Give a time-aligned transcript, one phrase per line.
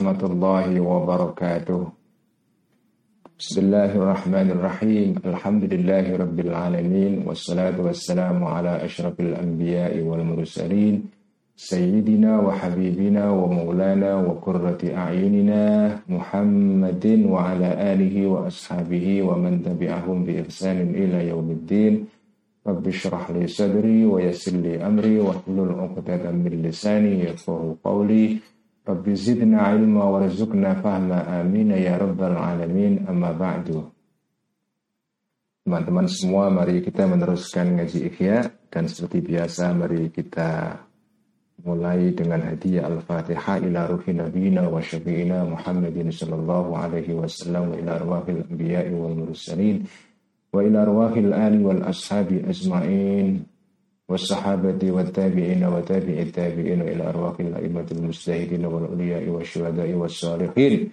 [0.00, 1.92] warahmatullahi wabarakatuh.
[3.36, 5.20] Bismillahirrahmanirrahim.
[5.20, 11.04] Alhamdulillahi rabbil alamin wassalatu wassalamu ala asyrafil anbiya'i wal mursalin
[11.52, 19.36] sayyidina wa habibina wa maulana wa qurrati a'yunina Muhammadin wa ala alihi wa ashabihi wa
[19.36, 22.08] man tabi'ahum bi ihsanin ila yaumiddin.
[22.64, 26.40] Rabbi syrah li sadri wa yassir li amri wa hlul 'uqdatam
[28.90, 33.06] Rabbi zidna ilma warzuqna fahma amin ya rabbal alamin.
[33.06, 33.86] Amma ba'du.
[35.62, 38.50] Teman-teman semua mari kita meneruskan ngaji ikhya.
[38.66, 40.74] Dan seperti biasa mari kita
[41.64, 47.90] mulai dengan hadiah Al-Fatihah ila ruhi nabiyina wa syafi'ina Muhammadin sallallahu alaihi wasallam wa ila
[48.00, 49.84] arwahil anbiya'i wal mursalin
[50.50, 53.44] wa ila arwahil ali wal ashabi ajma'in
[54.10, 60.90] والصحابة والتابعين وتابع التابعين إلى أرواح الأئمة المجتهدين والأولياء والشهداء والصالحين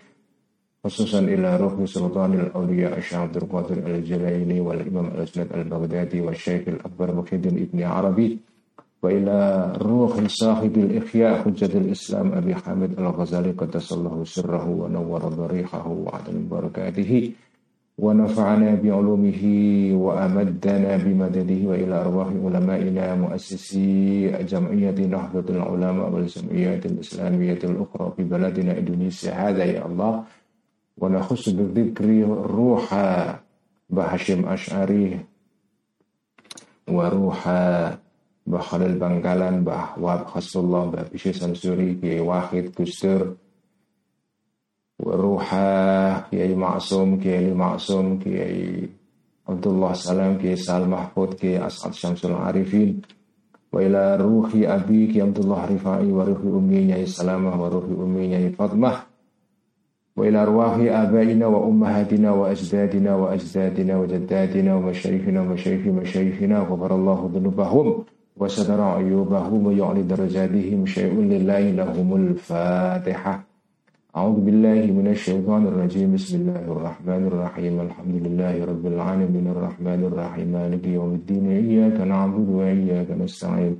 [0.84, 7.36] خصوصا إلى روح سلطان الأولياء الشيخ عبد القادر الجليلي والإمام الأسند البغدادي والشيخ الأكبر محي
[7.36, 8.38] ابن عربي
[9.04, 9.38] وإلى
[9.82, 17.32] روح صاحب الإحياء حجة الإسلام أبي حامد الغزالي قدس الله سره ونور ضريحه وعدم بركاته.
[17.98, 19.42] ونفعنا بعلومه
[19.94, 29.32] وأمدنا بمدده وإلى أرواح علمائنا مؤسسي جمعية نهضة العلماء والجمعيات الإسلامية الأخرى في بلدنا إندونيسيا.
[29.34, 30.24] هذا يا الله.
[30.98, 32.06] ونخص بالذكر
[32.62, 32.88] روح
[33.90, 35.20] بهاشم أشعري
[36.90, 37.50] وروح
[38.48, 43.34] بخلال بنغالان بحواب خص الله بابشي سمسوري في واحد كستر
[44.98, 48.90] Ruha Kiai Maksum Kiai Maksum Kiai
[49.46, 53.06] Abdullah Salam Kiai Sal Mahfud Kiai As'ad Syamsul Arifin
[53.70, 58.34] wa ila ruhi abi Kiai Abdullah Rifai wa ruhi ummi Nyai Salamah wa ruhi ummi
[58.34, 59.06] Nyai Fatmah
[60.18, 65.54] wa ila ruhi abaina wa ummahatina wa ajdadina wa ajdadina wa jaddadina wa masyayikhina wa
[65.54, 68.02] masyayikhi masyayikhina barallahu dhunubahum
[68.34, 73.47] wa sadara ayubahum wa yu'li darajatihim syai'un lillahi lahumul fatihah
[74.18, 76.14] أعوذ بالله من الشيطان الرجيم.
[76.18, 77.76] بسم الله الرحمن الرحيم.
[77.88, 79.46] الحمد لله رب العالمين.
[79.48, 80.48] الرحمن الرحيم.
[80.58, 81.46] مالك يوم الدين.
[81.48, 83.74] إياك نعبد وإياك نستعين.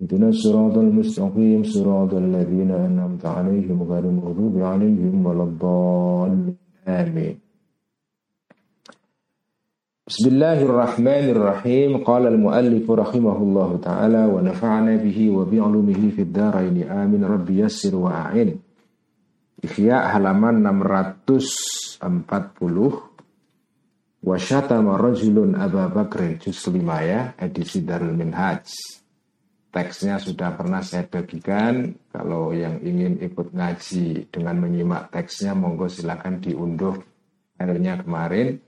[0.00, 1.60] اهدنا الصراط المستقيم.
[1.62, 6.56] صراط الذين أنعمت عليهم غير المغضوب عليهم ولا الضالين.
[6.88, 7.34] آمين
[10.08, 11.90] بسم الله الرحمن الرحيم.
[12.08, 16.76] قال المؤلف رحمه الله تعالى ونفعنا به وبعلومه في الدارين.
[16.88, 17.24] آمين.
[17.24, 18.65] ربي يسر وأعين.
[19.66, 21.98] Ihya halaman 640
[24.22, 28.62] Wasyatama rajulun Aba Bakrin juz 5 ya edisi Darul Minhaj.
[29.74, 31.98] Teksnya sudah pernah saya bagikan.
[32.14, 36.94] Kalau yang ingin ikut ngaji dengan menyimak teksnya Monggo silakan diunduh
[37.58, 38.62] filenya kemarin.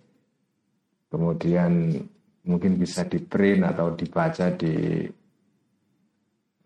[1.14, 1.94] Kemudian
[2.42, 5.06] mungkin bisa di print atau dibaca di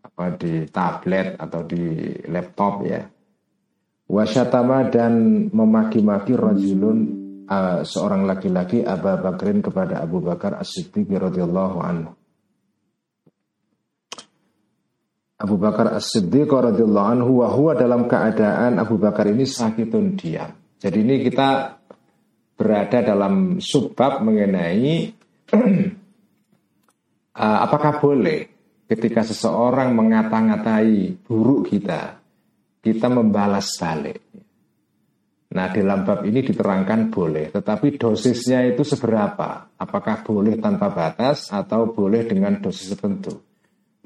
[0.02, 1.84] apa di tablet atau di
[2.32, 3.11] laptop ya
[4.10, 6.98] Wasyatama dan memaki-maki rajulun
[7.46, 12.12] uh, seorang laki-laki Abu Bakrin kepada Abu Bakar As-Siddiq radhiyallahu anhu.
[15.42, 20.54] Abu Bakar As-Siddiq radhiyallahu anhu wa huwa dalam keadaan Abu Bakar ini sakitun diam.
[20.78, 21.78] Jadi ini kita
[22.54, 25.10] berada dalam subbab mengenai
[27.34, 28.46] uh, apakah boleh
[28.86, 32.21] ketika seseorang mengata-ngatai buruk kita
[32.82, 34.18] kita membalas balik.
[35.52, 39.68] Nah, dalam bab ini diterangkan boleh, tetapi dosisnya itu seberapa?
[39.76, 43.36] Apakah boleh tanpa batas atau boleh dengan dosis tertentu?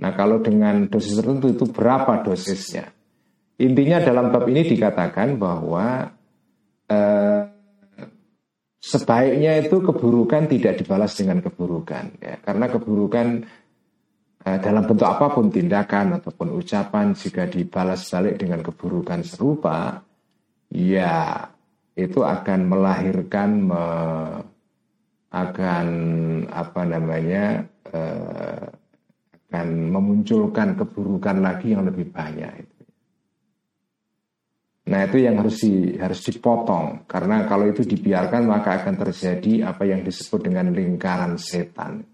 [0.02, 2.90] Nah, kalau dengan dosis tertentu itu berapa dosisnya?
[3.62, 6.10] Intinya dalam bab ini dikatakan bahwa
[6.90, 7.42] eh,
[8.82, 13.46] sebaiknya itu keburukan tidak dibalas dengan keburukan, ya, karena keburukan
[14.46, 19.98] dalam bentuk apa pun tindakan ataupun ucapan jika dibalas balik dengan keburukan serupa
[20.70, 21.50] ya
[21.98, 23.84] itu akan melahirkan me,
[25.34, 25.86] akan
[26.46, 28.64] apa namanya eh,
[29.50, 32.76] akan memunculkan keburukan lagi yang lebih banyak
[34.86, 39.82] Nah itu yang harus di, harus dipotong karena kalau itu dibiarkan maka akan terjadi apa
[39.82, 42.06] yang disebut dengan lingkaran setan.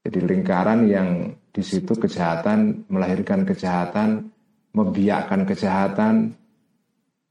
[0.00, 1.08] Jadi lingkaran yang
[1.50, 4.32] di situ kejahatan melahirkan kejahatan,
[4.72, 6.32] membiakkan kejahatan,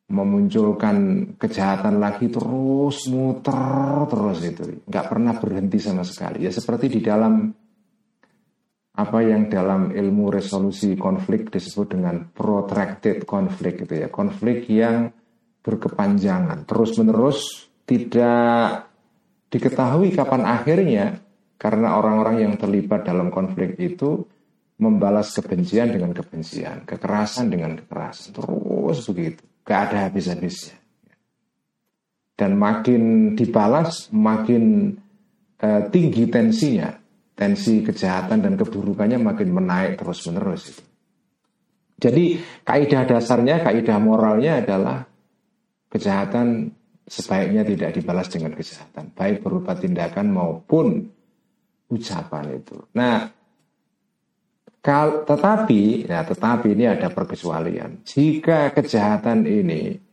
[0.10, 0.98] memunculkan
[1.38, 6.46] kejahatan lagi terus muter terus itu, nggak pernah berhenti sama sekali.
[6.46, 7.50] Ya seperti di dalam
[9.00, 14.12] apa yang dalam ilmu resolusi konflik disebut dengan protracted konflik gitu ya.
[14.12, 15.08] Konflik yang
[15.64, 16.68] berkepanjangan.
[16.68, 17.40] Terus menerus
[17.88, 18.92] tidak
[19.50, 21.29] diketahui kapan akhirnya
[21.60, 24.24] karena orang-orang yang terlibat dalam konflik itu
[24.80, 29.44] membalas kebencian dengan kebencian kekerasan dengan kekerasan terus begitu.
[29.68, 30.80] Gak ada habis-habisnya.
[32.40, 34.96] Dan makin dibalas makin
[35.60, 36.96] uh, tinggi tensinya.
[37.36, 40.84] Tensi kejahatan dan keburukannya makin menaik terus menerus itu.
[42.00, 45.08] Jadi kaidah dasarnya, kaidah moralnya adalah
[45.92, 46.72] kejahatan
[47.08, 51.10] sebaiknya tidak dibalas dengan kejahatan, baik berupa tindakan maupun
[51.90, 52.78] ucapan itu.
[52.96, 53.28] Nah,
[54.80, 58.06] kal tetapi, ya tetapi ini ada perkecualian.
[58.06, 60.10] Jika kejahatan ini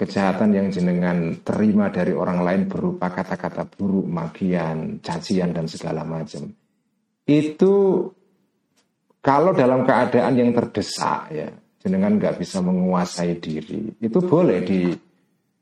[0.00, 6.48] kejahatan yang jenengan terima dari orang lain berupa kata-kata buruk, magian, cacian dan segala macam.
[7.28, 8.08] Itu
[9.20, 11.52] kalau dalam keadaan yang terdesak ya,
[11.84, 14.88] jenengan nggak bisa menguasai diri, itu boleh di,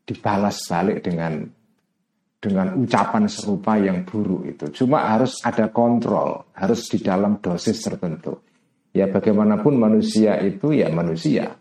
[0.06, 1.42] dibalas balik dengan
[2.38, 4.66] dengan ucapan serupa yang buruk itu.
[4.82, 8.38] Cuma harus ada kontrol, harus di dalam dosis tertentu.
[8.94, 11.58] Ya bagaimanapun manusia itu ya manusia.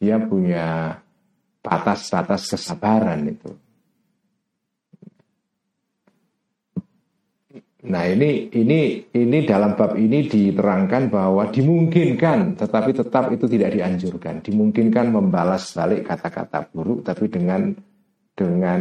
[0.00, 0.96] Dia punya
[1.60, 3.50] batas-batas kesabaran itu.
[7.80, 14.44] Nah ini ini ini dalam bab ini diterangkan bahwa dimungkinkan, tetapi tetap itu tidak dianjurkan.
[14.44, 17.72] Dimungkinkan membalas balik kata-kata buruk, tapi dengan
[18.36, 18.80] dengan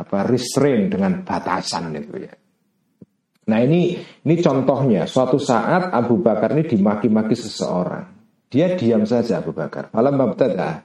[0.00, 2.34] apa restrain, dengan batasan itu ya.
[3.50, 5.04] Nah ini ini contohnya.
[5.04, 8.06] Suatu saat Abu Bakar ini dimaki-maki seseorang.
[8.50, 9.90] Dia diam saja Abu Bakar.
[9.94, 10.82] Malam mabtada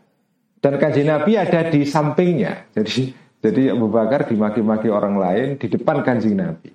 [0.65, 2.73] dan kanji Nabi ada di sampingnya.
[2.73, 3.13] Jadi
[3.45, 6.73] jadi Abu Bakar dimaki-maki orang lain di depan kanji Nabi.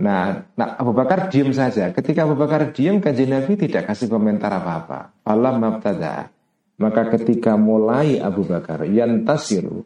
[0.00, 1.92] Nah, nah Abu Bakar diam saja.
[1.92, 5.12] Ketika Abu Bakar diam, kanji Nabi tidak kasih komentar apa-apa.
[5.22, 6.32] Allah mabtada.
[6.80, 9.84] Maka ketika mulai Abu Bakar yang tasiru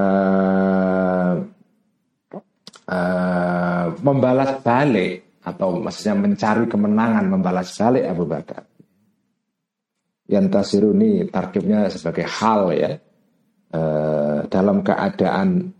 [0.00, 1.32] uh,
[2.88, 8.62] uh, membalas balik atau maksudnya mencari kemenangan membalas balik Abu Bakar.
[10.30, 10.46] Yang
[10.94, 12.92] ini tarkibnya sebagai hal ya.
[13.70, 13.82] E,
[14.46, 15.74] dalam keadaan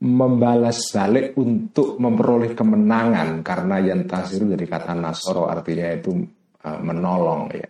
[0.00, 6.24] membalas balik untuk memperoleh kemenangan karena yang tasiru dari kata nasoro artinya itu
[6.64, 7.68] menolong ya.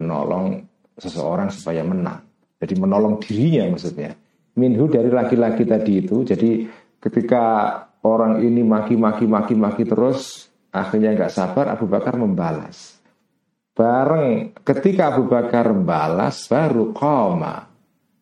[0.00, 0.56] Menolong
[0.96, 2.24] seseorang supaya menang.
[2.56, 4.16] Jadi menolong dirinya maksudnya
[4.58, 6.66] minhu dari laki-laki tadi itu jadi
[7.00, 7.44] ketika
[8.04, 13.02] orang ini maki-maki maki-maki terus akhirnya nggak sabar Abu Bakar membalas
[13.72, 17.72] Bareng ketika Abu Bakar balas baru koma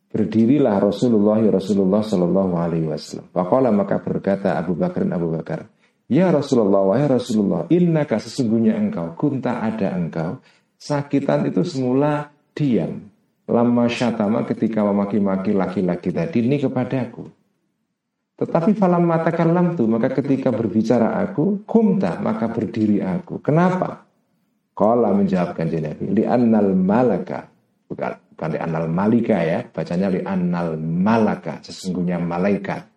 [0.07, 3.35] berdirilah Rasulullah ya Rasulullah Shallallahu Alaihi Wasallam.
[3.35, 5.67] Pakola maka berkata Abu Bakar Abu Bakar,
[6.07, 10.39] Ya Rasulullah, wahai Rasulullah, innaka sesungguhnya engkau, kunta ada engkau,
[10.79, 13.10] sakitan itu semula diam.
[13.51, 17.27] Lama syatama ketika memaki-maki laki-laki tadi ini kepadaku.
[18.41, 23.43] Tetapi falam matakan lam maka ketika berbicara aku, kumta, maka berdiri aku.
[23.45, 24.07] Kenapa?
[24.73, 27.53] Kala menjawab kanjeng Nabi, li annal malaka.
[27.85, 32.89] Bukan, bukan li annal malika ya, bacanya li annal malaka, sesungguhnya malaikat.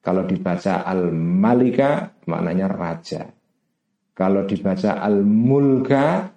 [0.00, 3.28] Kalau dibaca al malika maknanya raja.
[4.16, 6.32] Kalau dibaca al mulka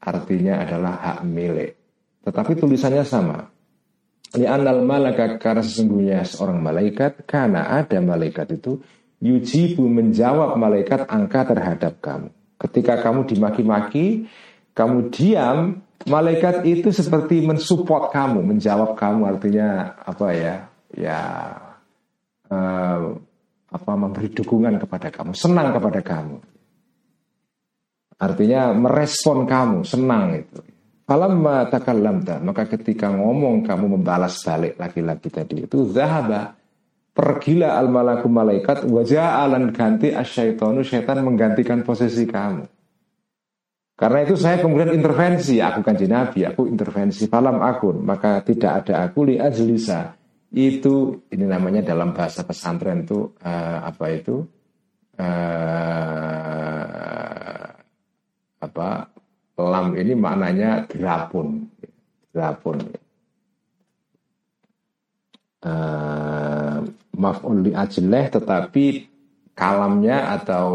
[0.00, 1.83] artinya adalah hak milik.
[2.24, 3.44] Tetapi tulisannya sama.
[4.34, 8.82] Li annal malaka karena sesungguhnya seorang malaikat karena ada malaikat itu
[9.22, 12.28] yujibu menjawab malaikat angka terhadap kamu.
[12.58, 14.26] Ketika kamu dimaki-maki,
[14.74, 20.56] kamu diam, malaikat itu seperti mensupport kamu, menjawab kamu artinya apa ya?
[20.94, 21.20] Ya
[22.50, 23.14] uh,
[23.74, 26.36] apa memberi dukungan kepada kamu, senang kepada kamu.
[28.18, 30.73] Artinya merespon kamu, senang itu.
[31.04, 36.56] Falamma takallamta, maka ketika ngomong kamu membalas balik laki-laki tadi itu zahaba
[37.14, 42.66] Pergilah al malaku malaikat wajah alan ganti asyaitonu syaitan menggantikan posisi kamu.
[43.94, 49.06] Karena itu saya kemudian intervensi, aku kan nabi, aku intervensi falam akun, maka tidak ada
[49.06, 50.18] aku li ajlisa.
[50.50, 54.42] Itu ini namanya dalam bahasa pesantren itu uh, apa itu?
[55.14, 55.30] Uh,
[58.58, 59.13] apa
[59.58, 61.70] lam ini maknanya drapun,
[62.34, 62.78] drapun.
[65.64, 66.84] Uh,
[67.16, 68.84] maf'ul li ajleh tetapi
[69.56, 70.68] kalamnya atau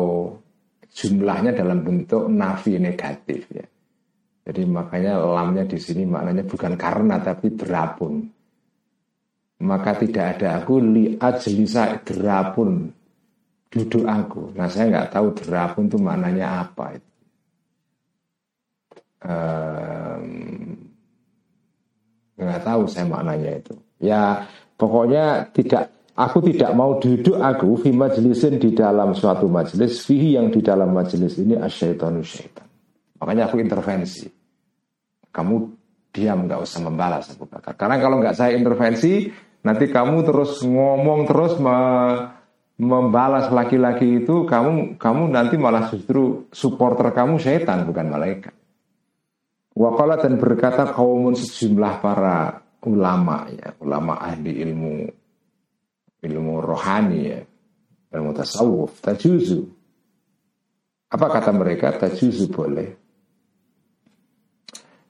[0.90, 3.66] jumlahnya dalam bentuk nafi negatif ya.
[4.50, 8.26] Jadi makanya lamnya di sini maknanya bukan karena tapi berapun.
[9.60, 12.90] Maka tidak ada aku li ajlisa derapun
[13.70, 14.56] duduk aku.
[14.58, 17.09] Nah saya nggak tahu derapun itu maknanya apa itu.
[22.40, 23.76] Nggak tahu saya maknanya itu.
[24.00, 24.48] Ya
[24.80, 30.52] pokoknya tidak aku tidak mau duduk aku fi majlisin di dalam suatu majelis fihi yang
[30.52, 32.68] di dalam majelis ini asyaitonu syaitan.
[33.20, 34.28] Makanya aku intervensi.
[35.30, 35.56] Kamu
[36.10, 37.76] diam nggak usah membalas Abu Bakar.
[37.78, 39.30] Karena kalau nggak saya intervensi,
[39.62, 41.78] nanti kamu terus ngomong terus me,
[42.80, 48.56] membalas laki-laki itu, kamu kamu nanti malah justru supporter kamu syaitan bukan malaikat.
[49.80, 55.08] Wakala dan berkata kaumun sejumlah para ulama ya, ulama ahli ilmu
[56.20, 57.40] ilmu rohani ya,
[58.12, 59.64] ilmu tasawuf, tajuzu.
[61.08, 61.96] Apa kata mereka?
[61.96, 62.90] Tajuzu boleh.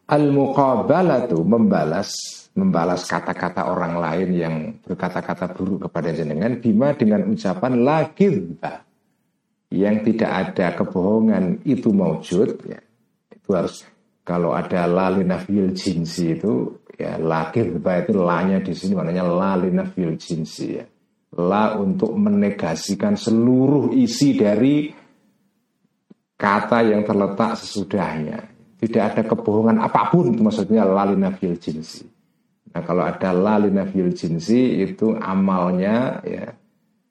[0.06, 2.14] Al-muqabalatu membalas
[2.54, 8.86] membalas kata-kata orang lain yang berkata-kata buruk kepada jenengan bima dengan ucapan lagidba
[9.74, 12.82] yang tidak ada kebohongan itu maujud ya.
[13.34, 13.86] Itu harus
[14.30, 20.14] kalau ada lali nafil jinsi itu ya lakir itu lanya di sini maknanya lali nafil
[20.22, 20.86] jinsi ya.
[21.42, 24.86] La untuk menegasikan seluruh isi dari
[26.38, 28.38] kata yang terletak sesudahnya.
[28.78, 32.06] Tidak ada kebohongan apa pun itu maksudnya lali nafil jinsi.
[32.70, 36.54] Nah kalau ada lali nafil jinsi itu amalnya ya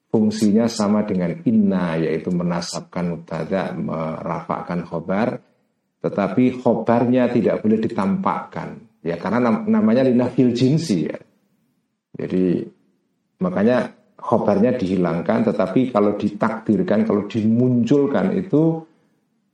[0.07, 5.48] fungsinya sama dengan inna yaitu menasabkan mubtada merafakkan khobar
[5.99, 9.01] tetapi khobarnya tidak boleh ditampakkan.
[9.03, 11.19] Ya karena namanya linafil jinsi ya.
[12.19, 12.63] Jadi
[13.39, 18.83] makanya khobarnya dihilangkan tetapi kalau ditakdirkan kalau dimunculkan itu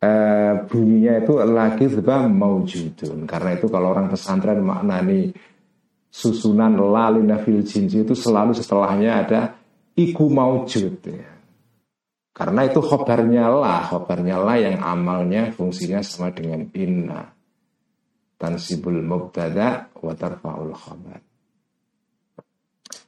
[0.01, 5.29] eh, bunyinya itu lagi sebab maujudun karena itu kalau orang pesantren maknani
[6.09, 9.41] susunan lalinafil jinsi itu selalu setelahnya ada
[9.93, 11.34] iku maujud ya
[12.35, 17.31] karena itu khobarnya lah, khobarnya lah yang amalnya fungsinya sama dengan inna.
[18.35, 21.23] Tansibul mubtada wa tarfa'ul khabar.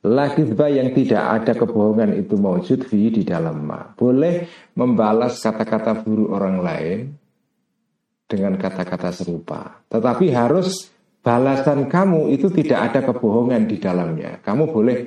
[0.07, 3.91] Lakidba yang tidak ada kebohongan itu maujud fi di dalam ma.
[3.91, 4.47] Boleh
[4.79, 6.99] membalas kata-kata buruk orang lain
[8.31, 9.83] dengan kata-kata serupa.
[9.91, 10.87] Tetapi harus
[11.19, 14.39] balasan kamu itu tidak ada kebohongan di dalamnya.
[14.39, 14.97] Kamu boleh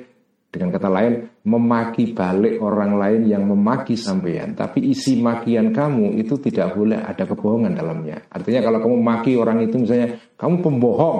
[0.53, 6.37] dengan kata lain, memaki balik orang lain yang memaki sampean, tapi isi makian kamu itu
[6.37, 8.21] tidak boleh ada kebohongan dalamnya.
[8.29, 11.19] Artinya kalau kamu maki orang itu misalnya, kamu pembohong,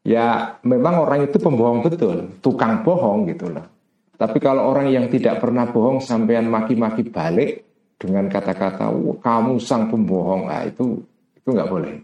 [0.00, 3.68] ya memang orang itu pembohong betul, tukang bohong gitu loh.
[4.16, 7.64] Tapi kalau orang yang tidak pernah bohong sampean maki-maki balik
[8.00, 8.88] dengan kata-kata
[9.20, 11.04] kamu sang pembohong, nah itu
[11.36, 11.94] itu nggak boleh.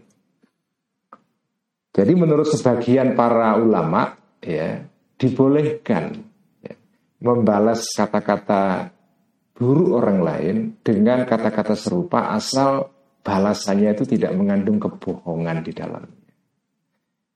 [1.97, 4.13] Jadi menurut sebagian para ulama
[4.45, 4.85] ya
[5.17, 6.26] dibolehkan
[7.21, 8.93] membalas kata-kata
[9.57, 10.55] buruk orang lain
[10.85, 12.93] dengan kata-kata serupa asal
[13.25, 16.31] balasannya itu tidak mengandung kebohongan di dalamnya.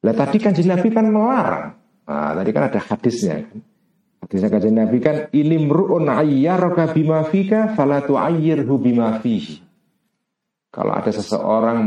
[0.02, 1.66] Lah tadi kan Nabi kan melarang.
[2.06, 3.60] Nah, tadi kan ada hadisnya kan.
[4.22, 9.62] Hadisnya kan Nabi kan ilimruun ayyaraka bima fika fala tu'ayyirhu bima fihi.
[10.72, 11.84] Kalau ada seseorang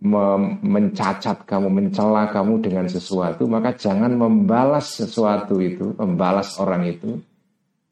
[0.00, 7.20] mencacat kamu, mencela kamu dengan sesuatu, maka jangan membalas sesuatu itu, membalas orang itu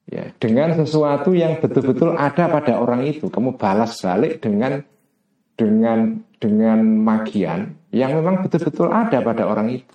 [0.08, 3.28] ya dengan sesuatu yang betul-betul ada pada orang itu.
[3.28, 4.80] Kamu balas balik dengan
[5.54, 9.94] dengan dengan magian yang memang betul-betul ada pada orang itu.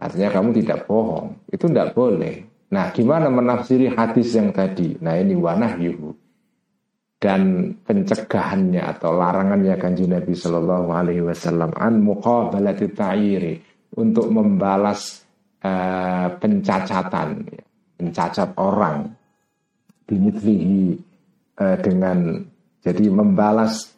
[0.00, 1.36] Artinya kamu tidak bohong.
[1.48, 2.44] Itu tidak boleh.
[2.72, 4.96] Nah gimana menafsiri hadis yang tadi?
[5.00, 6.16] Nah ini wanah yuhu
[7.26, 13.54] dan pencegahannya atau larangannya kanji Nabi Shallallahu Alaihi Wasallam an muqabalati ta'iri
[13.98, 15.26] untuk membalas
[15.66, 17.66] uh, pencacatan ya
[17.96, 19.08] mencacat orang
[20.04, 21.00] bimithlihi
[21.56, 22.44] eh, dengan
[22.84, 23.88] jadi membalas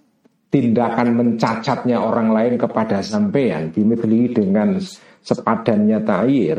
[0.49, 4.79] tindakan mencacatnya orang lain kepada sampean bimithlihi dengan
[5.21, 6.59] sepadannya ta'ir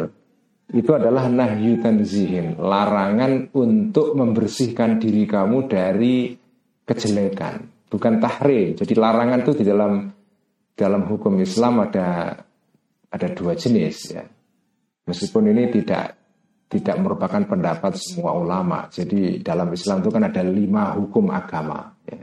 [0.70, 6.39] itu adalah nahyu tanzihin larangan untuk membersihkan diri kamu dari
[6.90, 10.10] kejelekan bukan tahrim jadi larangan itu di dalam
[10.74, 12.34] dalam hukum Islam ada
[13.14, 14.26] ada dua jenis ya
[15.06, 16.20] meskipun ini tidak
[16.70, 18.86] tidak merupakan pendapat semua ulama.
[18.94, 21.90] Jadi dalam Islam itu kan ada lima hukum agama.
[22.06, 22.22] Ya.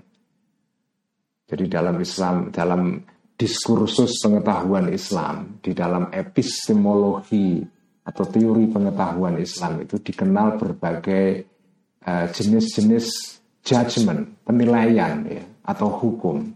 [1.50, 3.02] Jadi dalam Islam, dalam
[3.34, 7.58] diskursus pengetahuan Islam, di dalam epistemologi
[8.06, 11.26] atau teori pengetahuan Islam itu dikenal berbagai
[12.06, 13.35] uh, jenis-jenis
[13.66, 16.46] judgment, penilaian ya, atau hukum.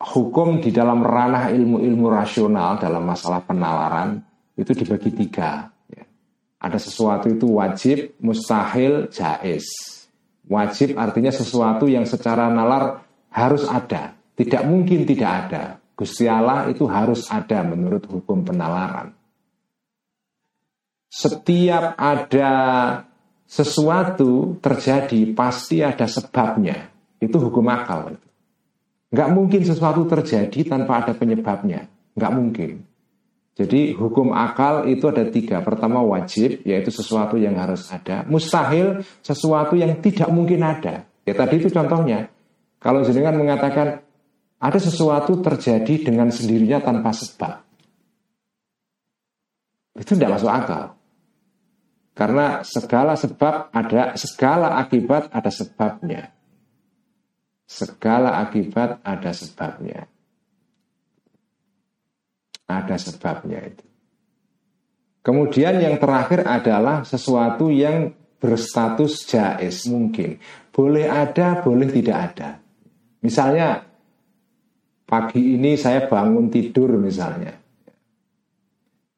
[0.00, 4.18] Hukum di dalam ranah ilmu-ilmu rasional dalam masalah penalaran
[4.58, 5.70] itu dibagi tiga
[6.60, 9.64] ada sesuatu itu wajib, mustahil, jais.
[10.44, 13.00] Wajib artinya sesuatu yang secara nalar
[13.32, 14.12] harus ada.
[14.36, 15.62] Tidak mungkin tidak ada.
[15.96, 19.16] Gusti Allah itu harus ada menurut hukum penalaran.
[21.08, 22.52] Setiap ada
[23.50, 26.86] sesuatu terjadi pasti ada sebabnya.
[27.18, 28.14] Itu hukum akal.
[29.10, 31.90] Nggak mungkin sesuatu terjadi tanpa ada penyebabnya.
[32.14, 32.70] Nggak mungkin.
[33.58, 35.58] Jadi hukum akal itu ada tiga.
[35.66, 38.22] Pertama wajib, yaitu sesuatu yang harus ada.
[38.30, 41.10] Mustahil, sesuatu yang tidak mungkin ada.
[41.26, 42.30] Ya tadi itu contohnya.
[42.78, 44.00] Kalau jenengan mengatakan
[44.62, 47.66] ada sesuatu terjadi dengan sendirinya tanpa sebab.
[49.98, 50.99] Itu tidak masuk akal.
[52.20, 56.28] Karena segala sebab ada, segala akibat ada sebabnya.
[57.64, 60.04] Segala akibat ada sebabnya.
[62.68, 63.88] Ada sebabnya itu.
[65.24, 70.36] Kemudian yang terakhir adalah sesuatu yang berstatus jais mungkin.
[70.76, 72.60] Boleh ada, boleh tidak ada.
[73.24, 73.80] Misalnya
[75.08, 77.56] pagi ini saya bangun tidur misalnya.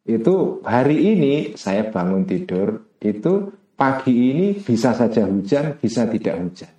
[0.06, 6.72] Itu hari ini saya bangun tidur itu pagi ini bisa saja hujan, bisa tidak hujan.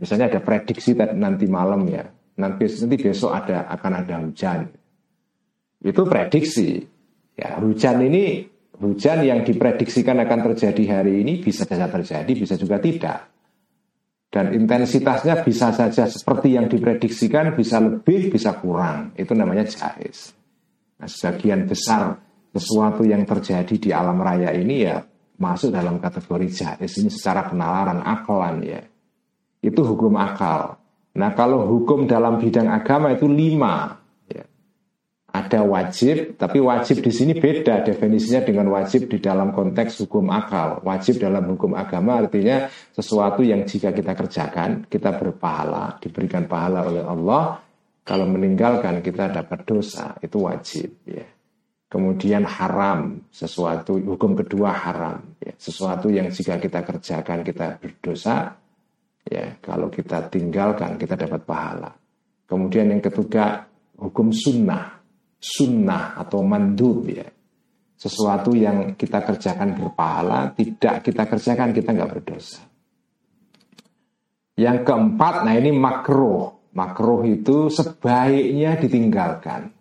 [0.00, 2.06] Misalnya ada prediksi nanti malam ya,
[2.40, 4.70] nanti besok ada akan ada hujan.
[5.82, 6.80] Itu prediksi.
[7.36, 8.44] Ya, hujan ini
[8.80, 13.30] hujan yang diprediksikan akan terjadi hari ini bisa saja terjadi, bisa juga tidak
[14.30, 19.10] dan intensitasnya bisa saja seperti yang diprediksikan, bisa lebih, bisa kurang.
[19.18, 20.30] Itu namanya jahis.
[21.02, 22.14] Nah, sebagian besar
[22.50, 24.98] sesuatu yang terjadi di alam raya ini ya
[25.40, 27.00] masuk dalam kategori jahis.
[27.00, 28.82] Ini secara penalaran akalan ya.
[29.64, 30.76] Itu hukum akal.
[31.16, 33.98] Nah kalau hukum dalam bidang agama itu lima.
[34.28, 34.44] Ya.
[35.32, 40.84] Ada wajib, tapi wajib di sini beda definisinya dengan wajib di dalam konteks hukum akal.
[40.84, 47.04] Wajib dalam hukum agama artinya sesuatu yang jika kita kerjakan, kita berpahala, diberikan pahala oleh
[47.04, 47.64] Allah.
[48.00, 50.98] Kalau meninggalkan kita dapat dosa, itu wajib.
[51.04, 51.39] Ya.
[51.90, 55.50] Kemudian haram, sesuatu hukum kedua haram, ya.
[55.58, 58.54] sesuatu yang jika kita kerjakan kita berdosa,
[59.26, 61.90] ya kalau kita tinggalkan kita dapat pahala.
[62.46, 63.66] Kemudian yang ketiga
[63.98, 65.02] hukum sunnah,
[65.42, 67.26] sunnah atau mandub ya,
[67.98, 72.62] sesuatu yang kita kerjakan berpahala, tidak kita kerjakan kita nggak berdosa.
[74.54, 79.79] Yang keempat, nah ini makruh, makruh itu sebaiknya ditinggalkan.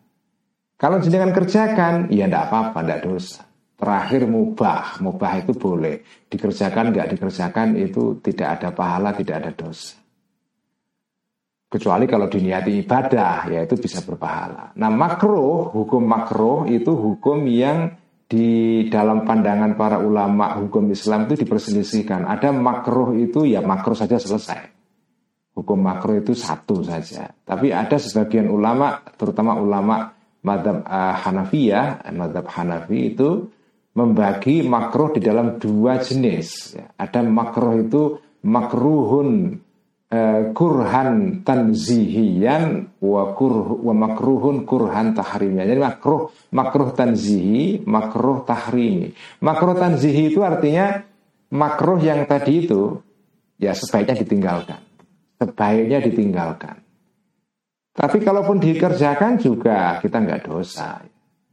[0.79, 3.43] Kalau jenengan kerjakan, ya tidak apa-apa, tidak dosa.
[3.75, 5.99] Terakhir mubah, mubah itu boleh.
[6.31, 9.99] Dikerjakan, nggak dikerjakan itu tidak ada pahala, tidak ada dosa.
[11.69, 14.71] Kecuali kalau diniati ibadah, ya itu bisa berpahala.
[14.79, 21.43] Nah makruh, hukum makruh itu hukum yang di dalam pandangan para ulama hukum Islam itu
[21.43, 22.23] diperselisihkan.
[22.23, 24.79] Ada makruh itu ya makruh saja selesai.
[25.59, 27.35] Hukum makruh itu satu saja.
[27.43, 33.51] Tapi ada sebagian ulama, terutama ulama madhab uh, Hanafiyah, madhab Hanafi itu
[33.95, 36.77] membagi makruh di dalam dua jenis.
[36.77, 36.85] Ya.
[36.95, 38.03] Ada makruh itu
[38.45, 39.59] makruhun
[40.07, 45.67] uh, kurhan tanzihiyan wa kurh wa makruhun kurhan tahrimiyan.
[45.67, 49.11] Jadi makruh makruh tanzihi, makruh tahrimi.
[49.43, 51.03] Makruh tanzihi itu artinya
[51.51, 53.03] makruh yang tadi itu
[53.59, 54.79] ya sebaiknya ditinggalkan.
[55.39, 56.88] Sebaiknya ditinggalkan.
[57.99, 61.03] Tapi kalaupun dikerjakan juga kita nggak dosa,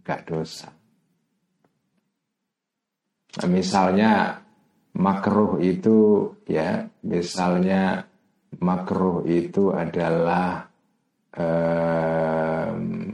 [0.06, 0.70] nggak dosa.
[3.42, 4.38] Nah, misalnya
[4.94, 8.06] makruh itu ya, misalnya
[8.62, 10.70] makruh itu adalah
[11.34, 13.10] um,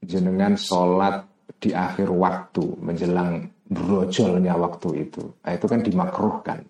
[0.00, 1.28] jenengan sholat
[1.60, 5.28] di akhir waktu menjelang brojolnya waktu itu.
[5.44, 6.64] Nah, itu kan dimakruhkan.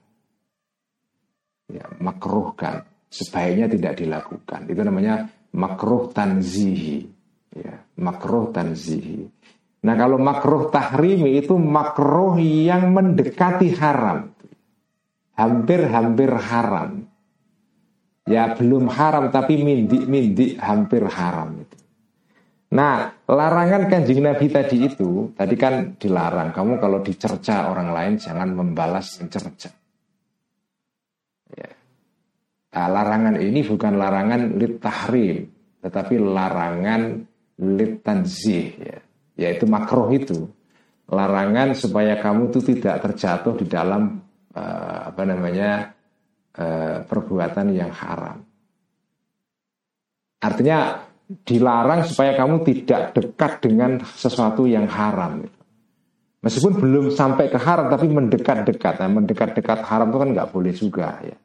[1.71, 2.83] Ya, makruhkan.
[3.07, 4.67] Sebaiknya tidak dilakukan.
[4.67, 7.09] Itu namanya makruh tanzihi.
[7.57, 9.25] Ya makruh tanzihi.
[9.89, 14.31] Nah kalau makruh tahrimi itu makruh yang mendekati haram.
[15.37, 17.09] Hampir-hampir haram.
[18.29, 21.77] Ya belum haram tapi mindik-mindik hampir haram itu.
[22.67, 26.51] Nah, larangan kanjeng Nabi tadi itu, tadi kan dilarang.
[26.51, 29.71] Kamu kalau dicerca orang lain jangan membalas mencerca.
[32.77, 35.49] Nah, larangan ini bukan larangan lit tahrim,
[35.81, 37.25] tetapi larangan
[37.73, 39.01] lit tanzih, ya.
[39.41, 40.45] yaitu makroh itu.
[41.09, 44.21] Larangan supaya kamu itu tidak terjatuh di dalam
[44.53, 45.97] uh, apa namanya
[46.61, 48.45] uh, perbuatan yang haram.
[50.45, 51.01] Artinya
[51.49, 55.49] dilarang supaya kamu tidak dekat dengan sesuatu yang haram.
[56.45, 59.01] Meskipun belum sampai ke haram, tapi mendekat-dekat.
[59.01, 61.41] Nah, mendekat-dekat haram itu kan nggak boleh juga ya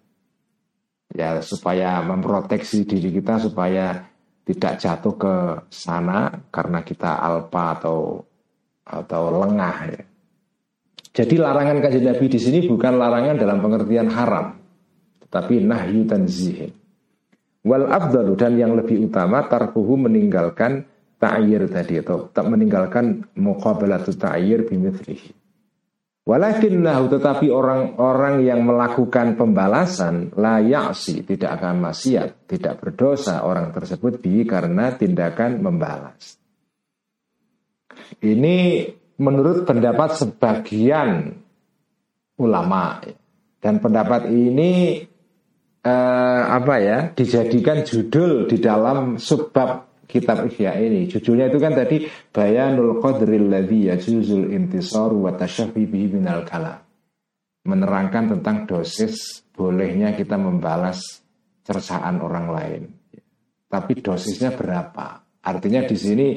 [1.12, 4.12] ya supaya memproteksi diri kita supaya
[4.48, 5.36] tidak jatuh ke
[5.70, 8.26] sana karena kita alpa atau
[8.84, 10.02] atau lengah ya.
[11.12, 14.56] Jadi larangan kajian Nabi di sini bukan larangan dalam pengertian haram,
[15.28, 16.72] tetapi nahyu tanzihin.
[17.68, 20.88] Wal afdalu dan yang lebih utama tarkuhu meninggalkan
[21.22, 25.41] ta'yir tadi atau tak meninggalkan muqabalatu ta'yir bimithlihi.
[26.22, 34.22] Walakinnahu tetapi orang-orang yang melakukan pembalasan la ya'si tidak akan maksiat, tidak berdosa orang tersebut
[34.22, 36.38] bi karena tindakan membalas.
[38.22, 38.86] Ini
[39.18, 41.42] menurut pendapat sebagian
[42.38, 43.02] ulama
[43.58, 45.02] dan pendapat ini
[45.82, 51.08] eh, apa ya dijadikan judul di dalam subbab kitab Ihya ini.
[51.08, 52.04] Judulnya itu kan tadi
[52.36, 56.84] Bayanul Qadril ladzi yajuzul intisar wa tashaffi bihi minal kalam.
[57.64, 61.24] Menerangkan tentang dosis bolehnya kita membalas
[61.64, 62.84] cercaan orang lain.
[63.72, 65.24] Tapi dosisnya berapa?
[65.48, 66.28] Artinya di sini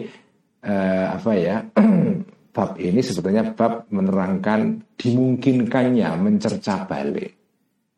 [0.63, 1.59] eh, apa ya?
[2.55, 7.35] bab ini sebetulnya bab menerangkan dimungkinkannya mencerca balik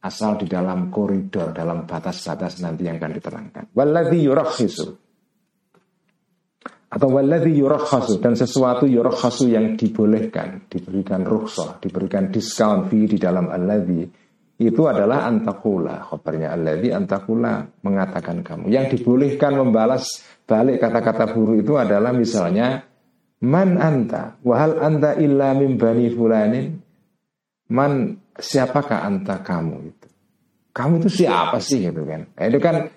[0.01, 3.65] asal di dalam koridor dalam batas-batas nanti yang akan diterangkan.
[3.75, 5.06] Walladzi yurakhisu
[6.87, 13.51] atau waladhi yurakhasu dan sesuatu yurakhasu yang dibolehkan, diberikan rukhsah, diberikan diskon fee di dalam
[13.51, 14.07] alladhi
[14.57, 16.01] itu adalah antakula.
[16.01, 18.73] Khabarnya alladhi antakula mengatakan kamu.
[18.73, 22.87] Yang dibolehkan membalas balik kata-kata buruk itu adalah misalnya
[23.45, 26.67] man anta wahal anta illa min bani fulanin?
[27.67, 29.77] Man siapakah anta kamu?
[29.91, 30.09] Itu
[30.71, 31.91] kamu itu siapa sih?
[31.91, 32.31] Gitu kan.
[32.31, 32.89] Nah, itu kan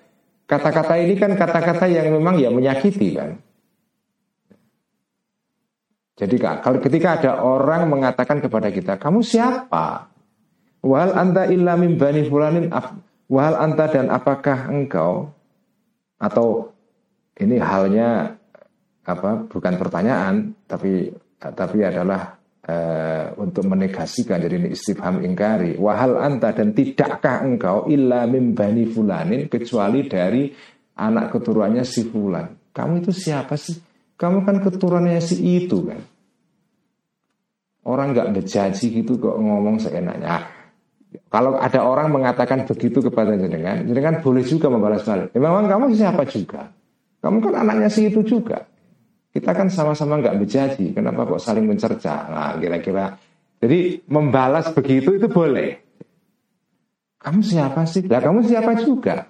[0.48, 3.49] kata-kata ini kan kata-kata yang memang ya menyakiti kan
[6.20, 10.12] jadi kalau ketika ada orang mengatakan kepada kita, kamu siapa?
[10.84, 12.68] Wal anta illa min bani fulanin
[13.32, 15.32] wal anta dan apakah engkau?
[16.20, 16.76] Atau
[17.40, 18.36] ini halnya
[19.08, 21.08] apa bukan pertanyaan tapi
[21.40, 22.76] tapi adalah e,
[23.40, 25.80] untuk menegasikan jadi ini istifham ingkari.
[25.80, 30.52] Wahal anta dan tidakkah engkau illa min bani fulanin kecuali dari
[31.00, 32.76] anak keturunannya si fulan?
[32.76, 33.80] Kamu itu siapa sih?
[34.20, 36.09] Kamu kan keturunannya si itu kan.
[37.86, 40.44] Orang nggak ngejaji gitu kok ngomong seenaknya.
[41.32, 45.34] Kalau ada orang mengatakan begitu kepada jenengan, jenengan boleh juga membalas balik.
[45.34, 46.70] Ya, memang kamu siapa juga?
[47.20, 48.62] Kamu kan anaknya si itu juga.
[49.30, 50.94] Kita kan sama-sama nggak berjanji.
[50.94, 52.30] Kenapa kok saling mencerca?
[52.30, 53.18] Nah, kira-kira.
[53.60, 55.82] Jadi membalas begitu itu boleh.
[57.20, 58.06] Kamu siapa sih?
[58.06, 59.28] Lah kamu siapa juga?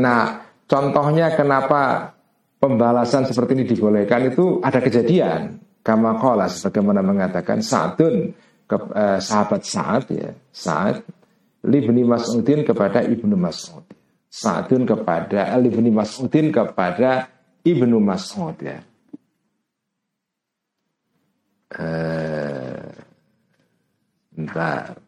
[0.00, 2.14] Nah, Contohnya kenapa
[2.60, 5.58] pembalasan seperti ini dibolehkan itu ada kejadian.
[5.80, 8.36] Kama kola sebagaimana mengatakan Sa'dun
[8.68, 11.00] ke, eh, sahabat Sa'ad ya, Sa'ad
[11.64, 13.88] Libni Mas'udin kepada Ibnu Mas'ud.
[14.28, 17.32] Sa'dun kepada eh, Libni Mas'udin kepada
[17.64, 18.78] Ibnu Mas'ud ya.
[21.80, 22.92] Eh,
[24.36, 25.00] bentar.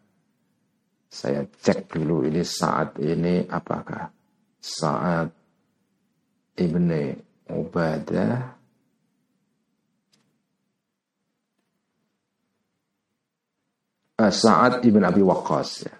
[1.13, 4.09] Saya cek dulu ini saat ini apakah
[4.57, 5.29] saat
[6.57, 8.33] ibni Ubadah
[14.19, 15.95] uh, Sa'ad ibn Abi Waqqas ya.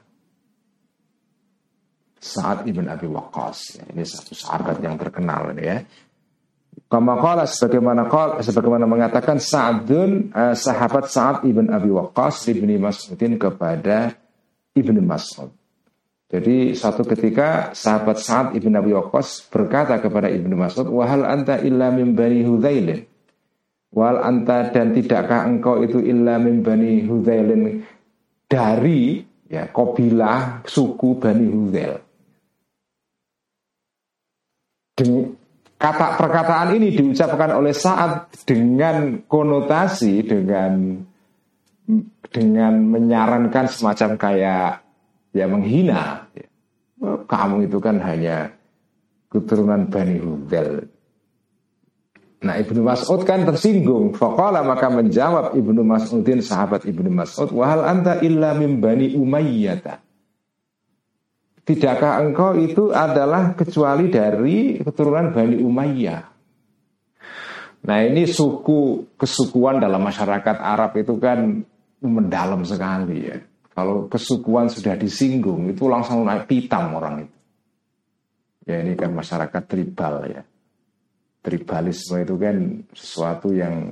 [2.23, 3.85] Sa'ad ibn Abi Waqqas ya.
[3.93, 5.79] Ini satu sahabat yang terkenal ini ya.
[6.89, 13.37] Kama qala sebagaimana qala sebagaimana mengatakan Sa'dun uh, sahabat Sa'ad ibn Abi Waqqas ibni Mas'udin
[13.37, 14.17] kepada
[14.73, 15.62] Ibnu Mas'ud.
[16.33, 21.93] Jadi satu ketika sahabat Sa'ad ibn Abi Waqqas berkata kepada Ibnu Mas'ud, "Wahal anta illa
[21.93, 23.05] min bani Hudzailin?"
[23.93, 27.85] Wahal anta dan tidakkah engkau itu illa min bani Hudzailin
[28.49, 29.21] dari
[29.53, 31.95] ya kabilah suku Bani Hudzail.
[35.77, 40.97] Kata perkataan ini diucapkan oleh Sa'ad dengan konotasi dengan
[42.33, 44.82] dengan menyarankan semacam kayak
[45.33, 46.29] ya menghina.
[47.03, 48.55] Kamu itu kan hanya
[49.27, 50.87] keturunan Bani Hudel.
[52.43, 54.15] Nah Ibnu Mas'ud kan tersinggung.
[54.15, 57.51] Faqala maka menjawab Ibnu Mas'udin sahabat Ibnu Mas'ud.
[57.51, 59.99] Wahal anta illa min Bani Umayyata.
[61.63, 66.23] Tidakkah engkau itu adalah kecuali dari keturunan Bani Umayyah?
[67.87, 71.63] Nah ini suku kesukuan dalam masyarakat Arab itu kan
[72.03, 73.39] mendalam sekali ya.
[73.73, 77.39] Kalau kesukuan sudah disinggung itu langsung naik pitam orang itu.
[78.69, 80.43] Ya ini kan masyarakat tribal ya.
[81.43, 82.57] Tribalisme itu kan
[82.95, 83.91] sesuatu yang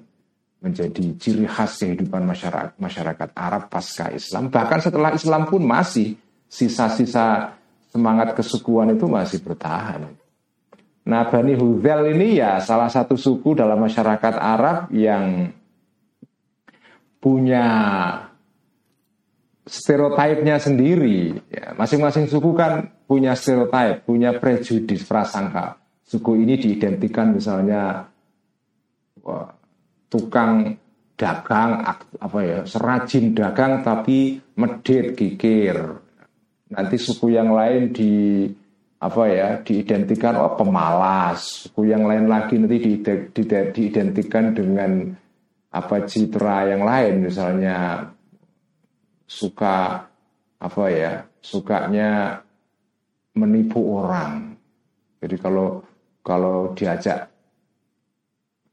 [0.60, 4.52] menjadi ciri khas kehidupan masyarakat masyarakat Arab pasca Islam.
[4.52, 7.56] Bahkan setelah Islam pun masih sisa-sisa
[7.88, 10.12] semangat kesukuan itu masih bertahan.
[11.08, 15.50] Nah Bani Hudzel ini ya salah satu suku dalam masyarakat Arab yang
[17.18, 17.66] punya
[19.70, 21.38] stereotipnya sendiri.
[21.46, 25.78] Ya, masing-masing suku kan punya stereotip, punya prejudis, prasangka.
[26.02, 28.02] Suku ini diidentikan misalnya
[29.22, 29.46] wah,
[30.10, 30.74] tukang
[31.14, 31.84] dagang
[32.16, 35.76] apa ya serajin dagang tapi medit kikir
[36.72, 38.48] nanti suku yang lain di
[39.04, 45.12] apa ya diidentikan oh pemalas suku yang lain lagi nanti di, di, diidentikan dengan
[45.76, 48.08] apa citra yang lain misalnya
[49.30, 50.02] suka
[50.58, 52.42] apa ya sukanya
[53.38, 54.58] menipu orang
[55.22, 55.86] jadi kalau
[56.26, 57.30] kalau diajak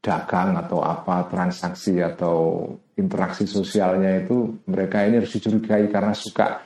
[0.02, 2.66] dagang atau apa transaksi atau
[2.98, 6.58] interaksi sosialnya itu mereka ini harus dicurigai karena suka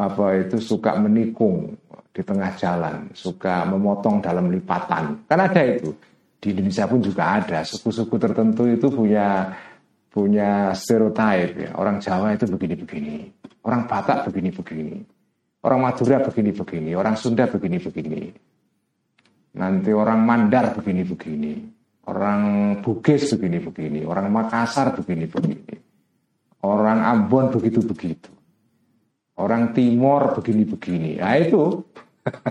[0.00, 1.76] apa itu suka menikung
[2.12, 5.24] di tengah jalan, suka memotong dalam lipatan.
[5.24, 5.96] Kan ada itu.
[6.42, 9.46] Di Indonesia pun juga ada suku-suku tertentu itu punya
[10.12, 11.70] punya stereotip ya.
[11.80, 13.32] Orang Jawa itu begini-begini,
[13.64, 15.00] orang Batak begini-begini,
[15.64, 18.22] orang Madura begini-begini, orang Sunda begini-begini.
[19.56, 21.80] Nanti orang Mandar begini-begini.
[22.02, 22.42] Orang
[22.82, 25.70] Bugis begini-begini, orang Makassar begini-begini,
[26.66, 28.26] orang Ambon begitu-begitu,
[29.38, 31.22] orang Timor begini-begini.
[31.22, 31.62] Nah itu.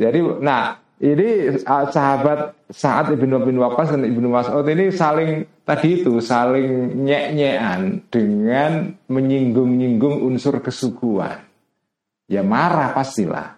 [0.00, 6.04] Jadi, nah ini ah, sahabat saat Ibnu bin Waqqas dan Ibnu Mas'ud ini saling tadi
[6.04, 11.40] itu saling nyek-nyekan dengan menyinggung-nyinggung unsur kesukuan.
[12.28, 13.56] Ya marah pastilah.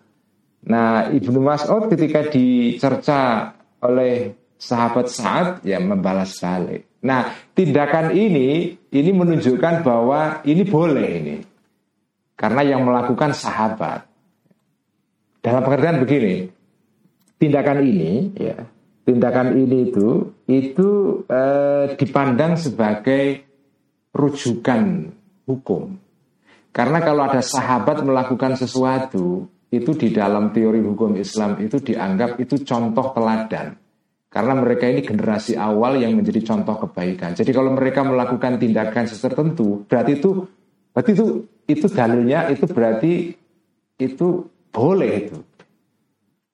[0.71, 3.53] Nah Ibnu Mas'ud ketika dicerca
[3.83, 6.87] oleh sahabat saat ya membalas balik.
[7.03, 11.37] Nah, tindakan ini ini menunjukkan bahwa ini boleh ini.
[12.39, 14.07] Karena yang melakukan sahabat.
[15.43, 16.47] Dalam pengertian begini,
[17.43, 18.63] tindakan ini ya,
[19.03, 20.89] tindakan ini itu itu
[21.27, 23.43] eh, dipandang sebagai
[24.15, 25.11] rujukan
[25.51, 25.99] hukum.
[26.71, 32.61] Karena kalau ada sahabat melakukan sesuatu, itu di dalam teori hukum Islam itu dianggap itu
[32.63, 33.75] contoh teladan.
[34.33, 37.37] Karena mereka ini generasi awal yang menjadi contoh kebaikan.
[37.37, 40.31] Jadi kalau mereka melakukan tindakan tertentu, berarti itu
[40.93, 41.27] berarti itu
[41.69, 43.13] itu dalilnya itu berarti
[44.01, 44.29] itu
[44.73, 45.37] boleh itu.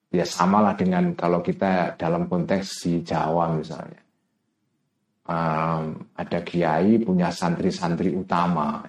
[0.09, 4.01] Ya samalah dengan kalau kita dalam konteks di Jawa misalnya.
[5.29, 8.81] Um, ada kiai punya santri-santri utama.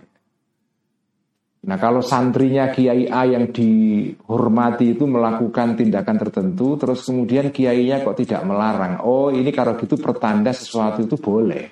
[1.59, 8.15] Nah kalau santrinya Kiai A yang dihormati itu melakukan tindakan tertentu Terus kemudian kiainya kok
[8.15, 9.03] tidak melarang.
[9.03, 11.67] Oh ini kalau gitu pertanda sesuatu itu boleh.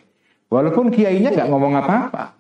[0.52, 2.37] Walaupun kiainya nggak ngomong apa-apa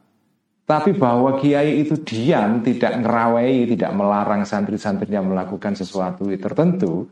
[0.67, 7.07] Tapi bahwa kiai itu diam, tidak ngerawai, tidak melarang santri-santrinya melakukan sesuatu tertentu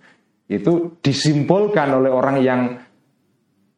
[0.45, 2.61] Itu disimpulkan oleh orang yang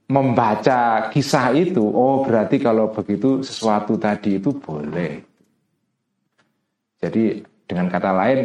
[0.09, 5.21] membaca kisah itu Oh berarti kalau begitu sesuatu tadi itu boleh.
[6.97, 8.39] Jadi dengan kata lain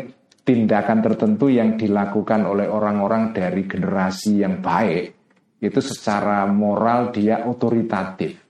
[0.44, 5.16] tindakan tertentu yang dilakukan oleh orang-orang dari generasi yang baik
[5.62, 8.41] itu secara moral dia otoritatif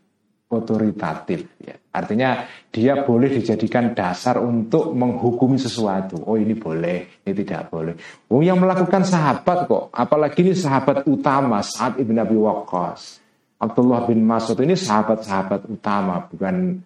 [0.52, 1.74] otoritatif ya.
[1.96, 7.96] artinya dia boleh dijadikan dasar untuk menghukumi sesuatu oh ini boleh ini tidak boleh
[8.28, 13.24] oh yang melakukan sahabat kok apalagi ini sahabat utama saat ibn Abi Waqqas
[13.62, 16.82] Abdullah bin Mas'ud ini sahabat-sahabat utama bukan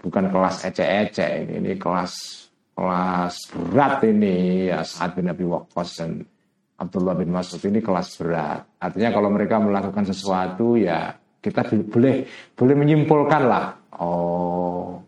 [0.00, 6.24] bukan kelas ece-ece ini, ini kelas kelas berat ini ya saat bin Abi Waqqas dan
[6.76, 8.68] Abdullah bin Mas'ud ini kelas berat.
[8.76, 11.16] Artinya kalau mereka melakukan sesuatu ya
[11.46, 12.26] kita boleh
[12.58, 13.66] boleh menyimpulkan lah.
[14.02, 14.98] Oh,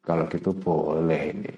[0.00, 1.52] kalau gitu boleh ini.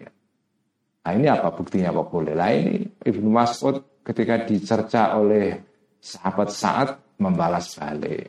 [1.07, 2.35] Nah ini apa buktinya apa boleh?
[2.35, 5.55] Lah ini Ibnu Mas'ud ketika dicerca oleh
[6.03, 6.89] sahabat saat
[7.23, 8.29] membalas balik.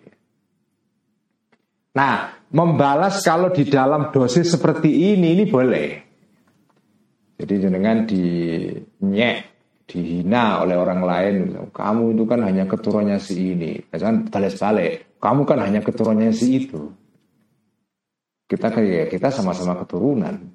[1.89, 5.89] Nah, membalas kalau di dalam dosis seperti ini ini boleh.
[7.39, 9.37] Jadi jenengan dinyek,
[9.89, 11.35] dihina oleh orang lain.
[11.73, 13.81] Kamu itu kan hanya keturunannya si ini.
[13.89, 15.17] Jangan balas balik.
[15.17, 16.93] Kamu kan hanya keturunannya si itu.
[18.45, 20.53] Kita kayak kita sama-sama keturunan.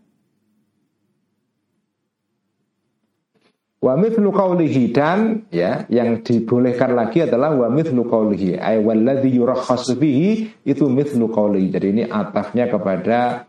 [3.85, 10.01] Wa mithlu qawlihi dan ya yang dibolehkan lagi adalah wa mithlu qawlihi ay walladhi yurakhasu
[10.01, 11.68] bihi itu mithlu qawlihi.
[11.68, 13.44] Jadi ini atafnya kepada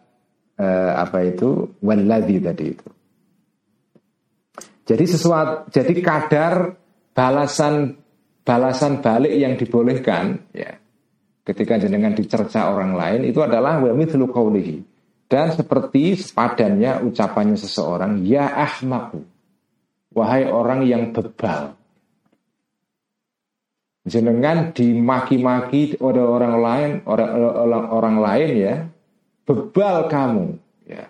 [0.59, 2.87] uh, apa itu walladhi tadi itu.
[4.85, 6.77] Jadi sesuatu jadi kadar
[7.17, 7.97] balasan
[8.45, 10.77] balasan balik yang dibolehkan ya
[11.45, 14.29] ketika jenengan dicerca orang lain itu adalah wa mithlu.
[15.25, 19.25] Dan seperti sepadannya ucapannya seseorang, Ya ahmaku,
[20.13, 21.73] wahai orang yang bebal.
[24.05, 28.75] Jenengan dimaki-maki oleh orang lain, orang, orang lain ya,
[29.49, 30.61] bebal kamu.
[30.85, 31.09] Ya.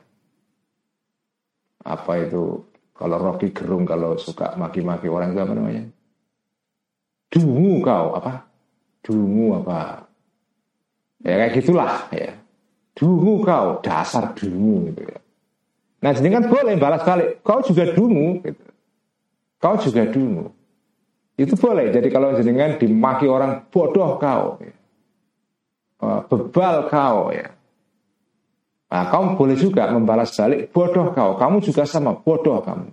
[1.83, 2.63] Apa itu,
[2.95, 5.84] kalau Rocky Gerung kalau suka maki-maki orang itu apa namanya?
[7.27, 8.47] Dungu kau, apa?
[9.03, 10.08] Dungu apa?
[11.19, 12.31] Ya kayak gitulah ya.
[12.95, 15.19] Dungu kau, dasar dungu gitu ya.
[15.99, 17.43] Nah jadi kan boleh balas balik.
[17.43, 18.63] Kau juga dungu gitu.
[19.60, 20.53] Kau juga dungu.
[21.36, 21.91] Itu boleh.
[21.91, 24.71] Jadi kalau jenengan dimaki orang bodoh kau, ya.
[25.95, 27.54] Eh, bebal kau ya.
[28.86, 31.36] Nah, kamu boleh juga membalas balik bodoh kau.
[31.36, 32.89] Kamu juga sama bodoh kamu.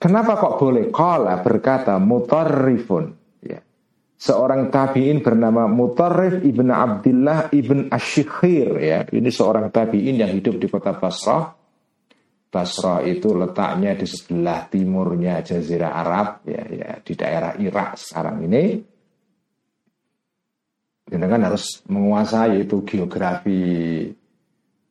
[0.00, 0.88] Kenapa kok boleh?
[0.92, 3.20] Kala berkata mutarrifun
[4.20, 9.00] seorang tabi'in bernama Mutarrif ibn Abdullah ibn Ashikhir ya.
[9.08, 11.56] Ini seorang tabi'in yang hidup di kota Basrah.
[12.50, 18.64] Basrah itu letaknya di sebelah timurnya Jazirah Arab ya, ya di daerah Irak sekarang ini.
[21.10, 24.06] Kan harus menguasai itu geografi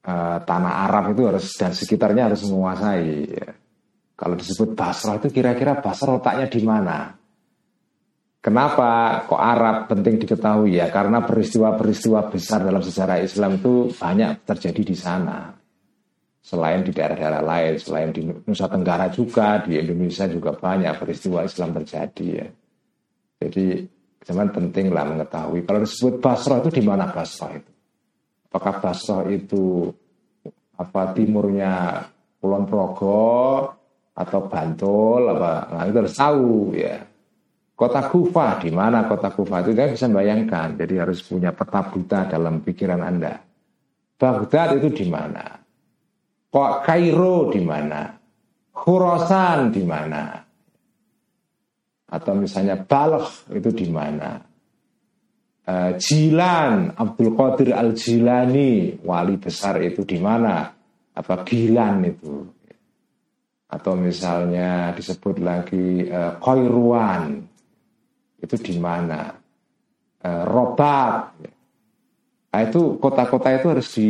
[0.06, 3.12] uh, tanah Arab itu harus dan sekitarnya harus menguasai.
[3.28, 3.50] Ya.
[4.20, 6.98] Kalau disebut Basrah itu kira-kira Basrah letaknya di mana?
[8.40, 10.88] Kenapa kok Arab penting diketahui ya?
[10.88, 15.52] Karena peristiwa-peristiwa besar dalam sejarah Islam itu banyak terjadi di sana.
[16.40, 21.76] Selain di daerah-daerah lain, selain di Nusa Tenggara juga, di Indonesia juga banyak peristiwa Islam
[21.84, 22.48] terjadi ya.
[23.44, 23.88] Jadi
[24.24, 25.68] zaman penting lah mengetahui.
[25.68, 27.72] Kalau disebut Basrah itu di mana Basrah itu?
[28.50, 29.94] Apakah Basrah itu
[30.74, 32.02] apa timurnya
[32.42, 33.30] Kulon Progo
[34.18, 35.54] atau Bantul apa?
[35.70, 36.98] Nah, itu harus tahu ya
[37.80, 40.76] Kota Kufa, di mana kota Kufa itu kita bisa bayangkan.
[40.76, 43.40] Jadi harus punya peta buta dalam pikiran Anda.
[44.20, 45.48] Baghdad itu di mana?
[46.52, 48.20] Kok Kairo di mana?
[48.76, 50.44] Khurasan di mana?
[52.12, 54.49] Atau misalnya Balkh itu di mana?
[55.70, 60.66] Uh, Jilan, Abdul Qadir Al Jilani, wali besar itu di mana?
[61.14, 62.42] Apa Gilan itu?
[63.70, 66.42] Atau misalnya disebut lagi uh,
[68.42, 69.30] itu di mana?
[70.20, 71.38] E, robat
[72.50, 74.10] nah, itu kota-kota itu harus di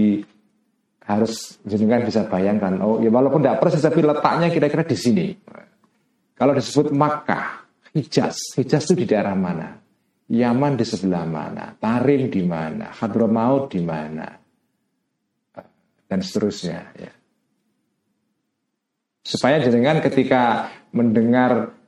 [1.05, 1.33] harus
[1.67, 5.27] jenengan bisa bayangkan oh ya walaupun tidak persis tapi letaknya kira-kira di sini.
[6.39, 8.55] Kalau disebut Makkah Hijaz.
[8.55, 9.88] Hijaz itu di daerah mana
[10.29, 11.73] Yaman di sebelah mana?
[11.73, 12.93] Tarim di mana?
[12.93, 14.29] Hadramaut di mana?
[16.05, 17.11] Dan seterusnya ya.
[19.25, 21.79] Supaya jenengan ketika mendengar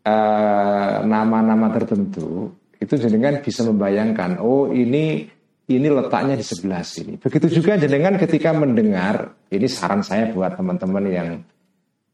[0.00, 5.28] Eh, nama-nama uh, tertentu itu jenengan bisa membayangkan oh ini
[5.68, 7.20] ini letaknya di sebelah sini.
[7.20, 11.28] Begitu juga jenengan ketika mendengar ini saran saya buat teman-teman yang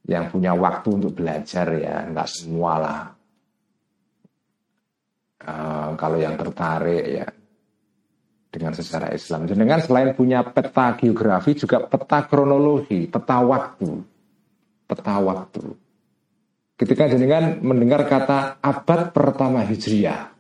[0.03, 2.11] yang punya waktu untuk belajar ya.
[2.11, 3.01] Nggak semua lah.
[5.37, 7.27] Uh, kalau yang tertarik ya
[8.57, 9.45] dengan sejarah Islam.
[9.45, 14.01] Jenengan selain punya peta geografi juga peta kronologi, peta waktu,
[14.89, 15.77] peta waktu.
[16.77, 20.33] Ketika jenengan mendengar kata abad pertama Hijriah,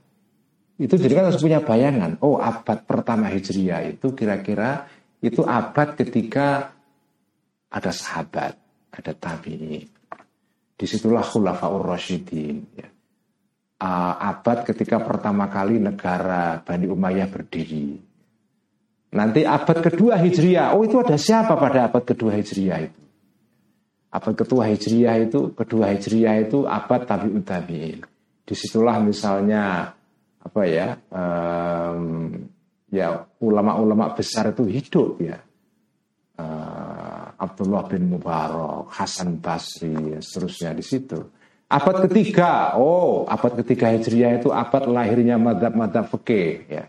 [0.81, 2.17] itu jenengan harus punya bayangan.
[2.25, 4.89] Oh, abad pertama Hijriah itu kira-kira
[5.21, 6.73] itu abad ketika
[7.69, 8.57] ada sahabat,
[8.97, 9.89] ada tabi'in.
[10.77, 12.57] Di situlah khulafaur rasyidin.
[12.77, 12.89] Ya.
[13.77, 18.01] Uh, abad ketika pertama kali negara Bani Umayyah berdiri.
[19.12, 20.73] Nanti abad kedua Hijriah.
[20.73, 23.07] Oh itu ada siapa pada abad kedua Hijriah itu?
[24.17, 28.01] abad ketua Hijriah itu kedua Hijriah itu abad tabi'ut tabi'in.
[28.47, 29.93] Di situlah misalnya
[30.41, 32.31] apa ya um,
[32.89, 35.43] ya ulama-ulama besar itu hidup ya
[36.39, 41.21] uh, Abdullah bin Mubarak, Hasan Basri, seterusnya di situ.
[41.67, 46.87] Abad ketiga, oh abad ketiga Hijriah itu abad lahirnya madhab-madhab fikih ya.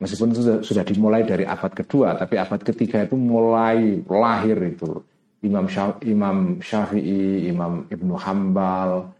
[0.00, 5.04] Meskipun itu sudah, sudah dimulai dari abad kedua, tapi abad ketiga itu mulai lahir itu
[5.44, 9.12] Imam Syafi'i, Imam Syafi'i, Imam Ibnu Hambal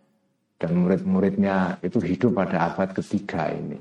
[0.56, 3.76] dan murid-muridnya itu hidup pada abad ketiga ini.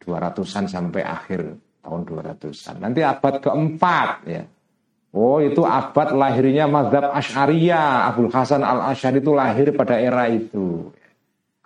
[0.00, 1.40] 200-an sampai akhir
[1.84, 2.76] tahun 200-an.
[2.80, 4.42] Nanti abad keempat ya.
[5.10, 8.14] Oh itu abad lahirnya Mazhab Ash'ariyah.
[8.14, 10.94] Abdul Hasan al-Ash'ari itu lahir pada era itu.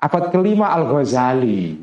[0.01, 1.77] Abad kelima Al-Ghazali.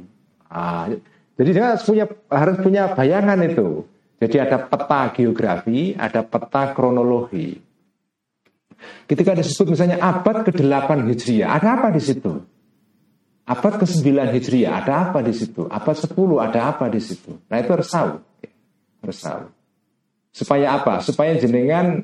[0.49, 0.89] Nah,
[1.37, 3.85] jadi dia harus punya, harus punya bayangan itu.
[4.21, 7.57] Jadi ada peta geografi, ada peta kronologi.
[9.09, 12.41] Ketika disebut misalnya abad ke-8 Hijriah, ada apa di situ?
[13.45, 15.65] Abad ke-9 Hijriah, ada apa di situ?
[15.65, 17.41] Abad 10 ada apa di situ?
[17.49, 18.11] Nah itu harus tahu.
[19.01, 19.43] Harus tahu.
[20.31, 21.03] Supaya apa?
[21.03, 22.01] Supaya jenengan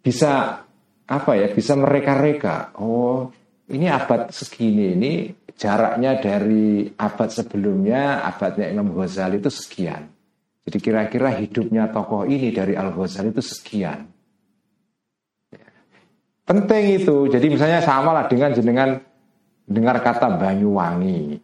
[0.00, 0.64] bisa
[1.06, 1.52] apa ya?
[1.52, 2.76] Bisa mereka-reka.
[2.80, 3.28] Oh,
[3.68, 5.12] ini abad segini ini
[5.56, 10.08] jaraknya dari abad sebelumnya, abadnya Imam Ghazali itu sekian.
[10.66, 14.06] Jadi kira-kira hidupnya tokoh ini dari Al Ghazali itu sekian.
[16.46, 17.26] Penting itu.
[17.26, 19.02] Jadi misalnya sama lah dengan jenengan
[19.66, 21.42] dengar kata Banyuwangi.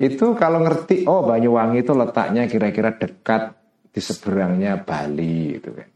[0.00, 3.59] Itu kalau ngerti, oh Banyuwangi itu letaknya kira-kira dekat
[3.90, 5.88] di seberangnya Bali itu kan.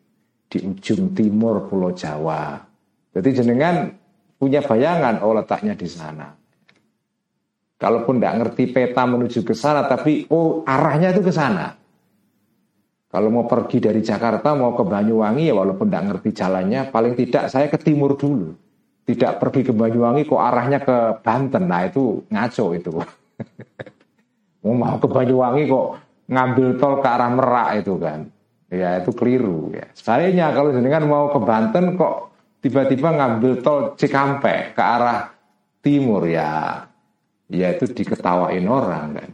[0.50, 2.58] Di ujung timur Pulau Jawa.
[3.14, 3.90] Jadi jenengan
[4.38, 6.30] punya bayangan, oh letaknya di sana.
[7.74, 11.74] Kalaupun tidak ngerti peta menuju ke sana, tapi oh arahnya itu ke sana.
[13.14, 17.46] Kalau mau pergi dari Jakarta mau ke Banyuwangi ya walaupun tidak ngerti jalannya, paling tidak
[17.46, 18.50] saya ke timur dulu.
[19.06, 21.70] Tidak pergi ke Banyuwangi kok arahnya ke Banten.
[21.70, 22.90] Nah itu ngaco itu.
[24.82, 25.86] mau ke Banyuwangi kok
[26.28, 28.28] ngambil tol ke arah Merak itu kan.
[28.72, 29.86] Ya itu keliru ya.
[29.94, 35.30] Sebaliknya kalau jenengan mau ke Banten kok tiba-tiba ngambil tol Cikampek ke arah
[35.84, 36.82] timur ya.
[37.52, 39.30] Ya itu diketawain orang kan.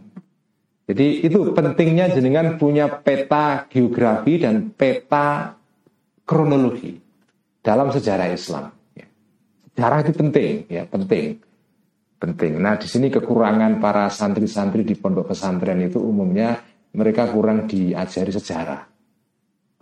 [0.90, 5.54] Jadi itu pentingnya jenengan punya peta geografi dan peta
[6.26, 6.98] kronologi
[7.62, 8.74] dalam sejarah Islam.
[8.98, 9.06] Ya.
[9.70, 11.38] Sejarah itu penting, ya penting,
[12.18, 12.52] penting.
[12.58, 16.58] Nah di sini kekurangan para santri-santri di pondok pesantren itu umumnya
[16.94, 18.82] mereka kurang diajari sejarah.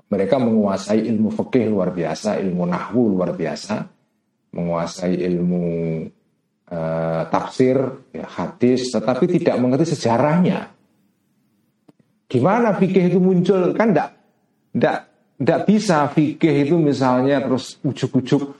[0.08, 3.84] Mereka menguasai ilmu fikih luar biasa, ilmu nahwu luar biasa,
[4.56, 5.64] menguasai ilmu
[6.72, 7.76] uh, tafsir,
[8.16, 10.72] ya, hadis, tetapi tidak mengerti sejarahnya.
[12.28, 13.76] Gimana fikih itu muncul?
[13.76, 14.16] Kan enggak
[14.72, 14.98] enggak
[15.40, 18.52] enggak bisa fikih itu misalnya terus ujuk-ujuk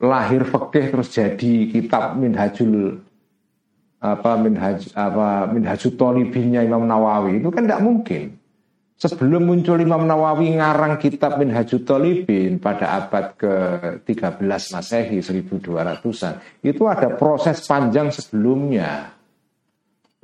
[0.00, 3.00] lahir fikih terus jadi kitab Minhajul
[4.06, 8.38] apa Minhaj apa Minhajul Talibinnya Imam Nawawi itu kan tidak mungkin.
[8.96, 14.40] Sebelum muncul Imam Nawawi ngarang kitab Minhajul Talibin pada abad ke-13
[14.72, 19.12] Masehi 1200-an, itu ada proses panjang sebelumnya.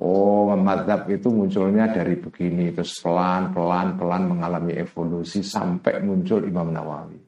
[0.00, 6.72] Oh, madhab itu munculnya dari begini, terus pelan, pelan, pelan mengalami evolusi sampai muncul Imam
[6.72, 7.20] Nawawi.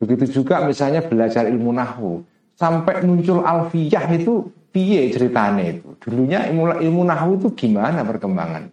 [0.00, 2.24] Begitu juga misalnya belajar ilmu nahu,
[2.56, 5.94] sampai muncul alfiyah itu piye ceritanya itu.
[6.00, 8.64] Dulunya ilmu, ilmu nahu itu gimana perkembangan?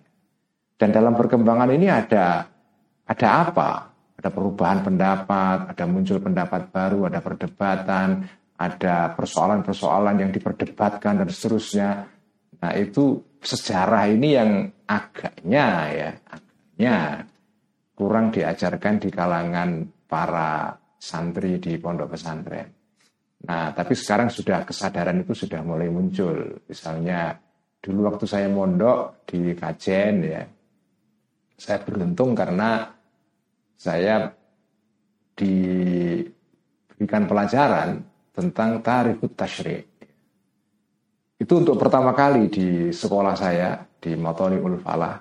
[0.79, 2.47] Dan dalam perkembangan ini ada
[3.03, 3.69] ada apa?
[4.19, 8.27] Ada perubahan pendapat, ada muncul pendapat baru, ada perdebatan,
[8.59, 12.07] ada persoalan-persoalan yang diperdebatkan dan seterusnya
[12.59, 14.51] Nah itu sejarah ini yang
[14.83, 16.95] agaknya ya, agaknya
[17.95, 22.67] kurang diajarkan di kalangan para santri di pondok pesantren.
[23.39, 26.59] Nah, tapi sekarang sudah kesadaran itu sudah mulai muncul.
[26.67, 27.39] Misalnya
[27.79, 30.43] dulu waktu saya mondok di Kajen ya,
[31.55, 32.91] saya beruntung karena
[33.79, 34.27] saya
[35.39, 38.03] diberikan pelajaran
[38.35, 39.87] tentang tarikh tasyrik.
[41.39, 45.15] Itu untuk pertama kali di sekolah saya di Matoni Ulfalah,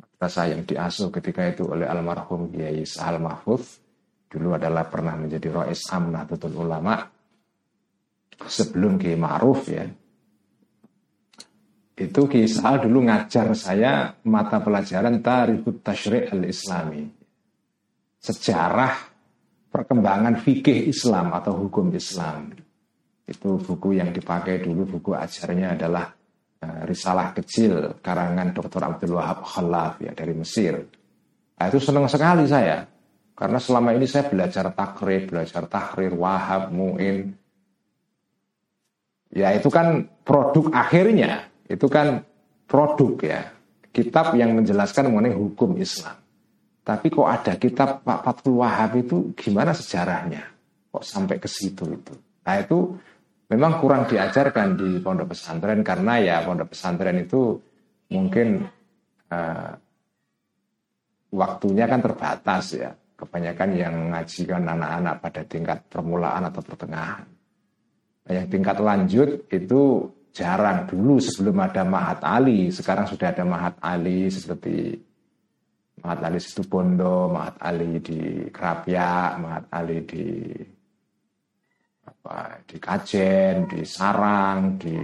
[0.00, 3.84] madrasah yang diasuh ketika itu oleh almarhum Kiai Sahal Mahfuz.
[4.32, 7.04] Dulu adalah pernah menjadi Rois Tutul Ulama
[8.46, 9.84] sebelum Kiai Ma'ruf ya.
[11.92, 17.04] Itu Kiai Sahal dulu ngajar saya mata pelajaran Tarikhut Tashri' al-Islami.
[18.22, 18.94] Sejarah
[19.72, 22.52] perkembangan fikih Islam atau hukum Islam.
[23.22, 26.06] Itu buku yang dipakai dulu buku ajarnya adalah
[26.62, 28.82] uh, Risalah Kecil karangan Dr.
[28.82, 30.76] Abdul Wahab Khalaf ya dari Mesir.
[31.56, 32.82] Nah, itu senang sekali saya
[33.32, 37.32] karena selama ini saya belajar takrib, belajar tahrir, wahab, mu'in.
[39.32, 42.20] Ya itu kan produk akhirnya, itu kan
[42.68, 43.40] produk ya.
[43.92, 46.16] Kitab yang menjelaskan mengenai hukum Islam.
[46.82, 50.42] Tapi kok ada kitab Pak Fatul Wahab itu gimana sejarahnya?
[50.90, 52.14] Kok sampai ke situ itu?
[52.42, 52.98] Nah itu
[53.52, 57.54] memang kurang diajarkan di pondok pesantren karena ya pondok pesantren itu
[58.10, 58.66] mungkin
[59.30, 59.72] uh,
[61.32, 62.90] waktunya kan terbatas ya.
[63.14, 67.22] Kebanyakan yang mengajikan anak-anak pada tingkat permulaan atau pertengahan.
[68.22, 72.70] Nah, yang tingkat lanjut itu jarang dulu sebelum ada Mahat Ali.
[72.70, 74.94] Sekarang sudah ada Mahat Ali seperti
[76.02, 80.26] Mahat Ali Situbondo, Mahat Ali di Kerapia, Mahat Ali di
[82.02, 84.94] apa di Kajen, di Sarang, di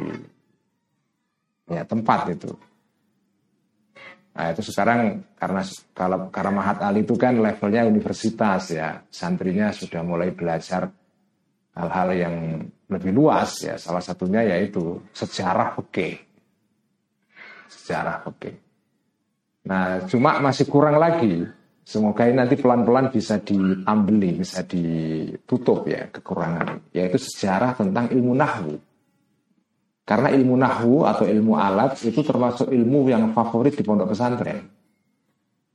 [1.69, 2.51] ya tempat itu.
[4.39, 10.03] Nah itu sekarang karena kalau karena Mahat Ali itu kan levelnya universitas ya, santrinya sudah
[10.07, 10.87] mulai belajar
[11.79, 12.35] hal-hal yang
[12.91, 13.79] lebih luas ya.
[13.79, 16.09] Salah satunya yaitu sejarah oke,
[17.71, 18.51] sejarah oke.
[19.71, 21.47] Nah cuma masih kurang lagi
[21.89, 26.93] Semoga ini nanti pelan-pelan bisa ditambeli, bisa ditutup ya kekurangan.
[26.93, 28.77] Yaitu sejarah tentang ilmu nahwu.
[30.05, 34.69] Karena ilmu nahwu atau ilmu alat itu termasuk ilmu yang favorit di pondok pesantren.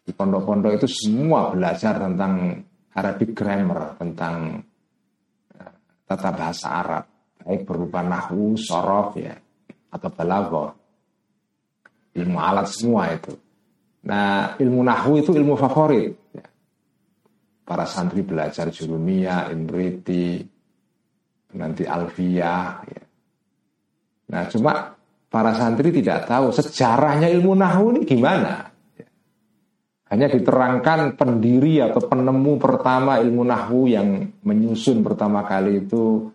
[0.06, 2.62] Di pondok-pondok itu semua belajar tentang
[2.94, 4.62] Arabic grammar, tentang
[6.14, 7.06] tata bahasa Arab.
[7.44, 9.36] Baik berupa nahwu, sorof ya,
[9.92, 10.72] atau balaghah.
[12.14, 13.34] Ilmu alat semua itu.
[14.06, 16.14] Nah, ilmu nahwu itu ilmu favorit.
[16.32, 16.46] Ya.
[17.64, 20.44] Para santri belajar jurumiyah, imriti,
[21.56, 22.68] nanti alfiyah.
[22.88, 23.04] Ya.
[24.32, 24.94] Nah, cuma
[25.28, 28.73] para santri tidak tahu sejarahnya ilmu nahwu ini gimana.
[30.14, 30.30] Ya.
[30.30, 36.30] Hanya diterangkan pendiri atau penemu pertama ilmu nahwu yang menyusun pertama kali itu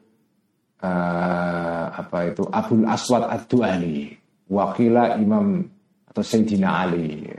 [0.83, 4.18] uh, apa itu Abdul Aswad Ad-Duali,
[4.51, 5.62] wakila Imam
[6.11, 7.31] atau Sayyidina Ali.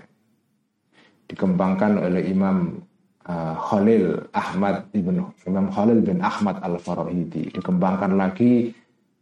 [1.28, 2.88] Dikembangkan oleh Imam
[3.28, 8.72] uh, Khalil Ahmad ibn Imam Khalil bin Ahmad al Farahidi dikembangkan lagi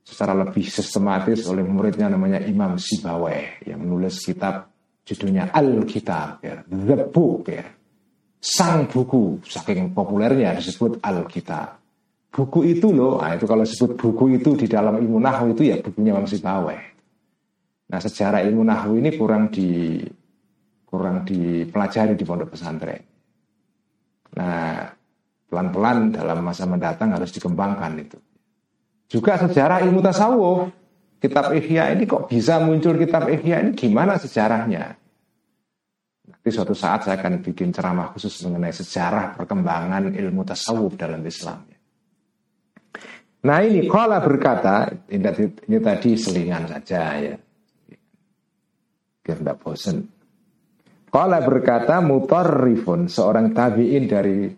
[0.06, 4.77] secara lebih sistematis oleh muridnya namanya Imam Sibaweh yang menulis kitab
[5.08, 7.64] judulnya Al Kitab ya, The Book ya
[8.38, 11.80] sang buku saking populernya disebut Al Kitab
[12.28, 15.80] buku itu loh nah itu kalau disebut buku itu di dalam ilmu nahwu itu ya
[15.80, 16.82] bukunya Imam Sibaweh
[17.88, 20.04] nah sejarah ilmu nahwu ini kurang di
[20.88, 23.04] kurang dipelajari di pondok pesantren.
[24.40, 24.88] Nah,
[25.52, 28.18] pelan-pelan dalam masa mendatang harus dikembangkan itu.
[29.12, 30.72] Juga sejarah ilmu tasawuf.
[31.18, 34.94] Kitab Ihya ini kok bisa muncul kitab Ihya ini gimana sejarahnya?
[36.28, 41.66] Nanti suatu saat saya akan bikin ceramah khusus mengenai sejarah perkembangan ilmu tasawuf dalam Islam.
[43.48, 47.36] Nah ini kalau berkata, ini, tadi selingan saja ya.
[49.24, 49.98] Biar tidak bosan.
[51.08, 54.52] Kala berkata Mutarrifun seorang tabi'in dari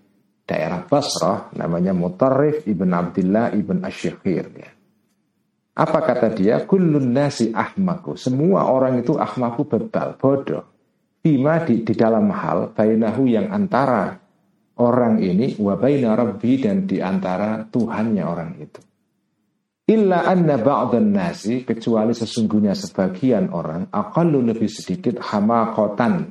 [0.43, 4.69] daerah Basrah namanya Mutarrif ibn Abdullah ibn Asyakhir ya.
[5.79, 6.67] Apa kata dia?
[6.67, 8.19] Kullun nasi ahmaku.
[8.19, 10.67] Semua orang itu ahmaku bebal, bodoh.
[11.23, 14.19] Bima di, di dalam hal bainahu yang antara
[14.79, 18.79] orang ini wa baina rabbi dan di antara Tuhannya orang itu.
[19.89, 26.29] Illa anna ba'dan nasi kecuali sesungguhnya sebagian orang aqallu lebih sedikit hamakotan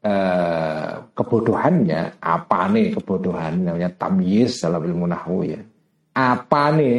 [0.00, 5.60] eh, kebodohannya apa nih kebodohan namanya tamyiz dalam ilmu nahwu ya
[6.16, 6.96] apa nih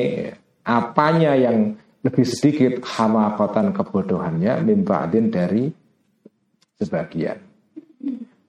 [0.63, 5.71] apanya yang lebih sedikit hamakotan kebodohannya mimba'din dari
[6.79, 7.39] sebagian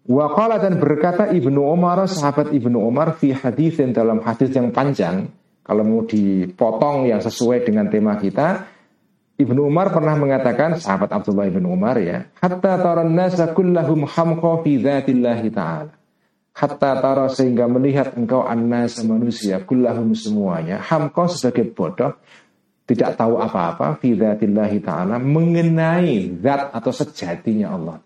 [0.05, 5.31] Waqala dan berkata Ibnu Umar sahabat Ibnu Umar fi hadis dalam hadis yang panjang
[5.65, 8.75] kalau mau dipotong yang sesuai dengan tema kita
[9.35, 14.79] Ibnu Umar pernah mengatakan sahabat Abdullah ibnu Umar ya, hatta taran nasa kullahum hamqa fi
[14.79, 15.91] ta'ala.
[16.55, 22.15] Hatta tara sehingga melihat engkau annas manusia kullahum semuanya hamqa sebagai bodoh
[22.87, 27.99] tidak tahu apa-apa fi dzatillahi ta'ala mengenai zat atau sejatinya Allah.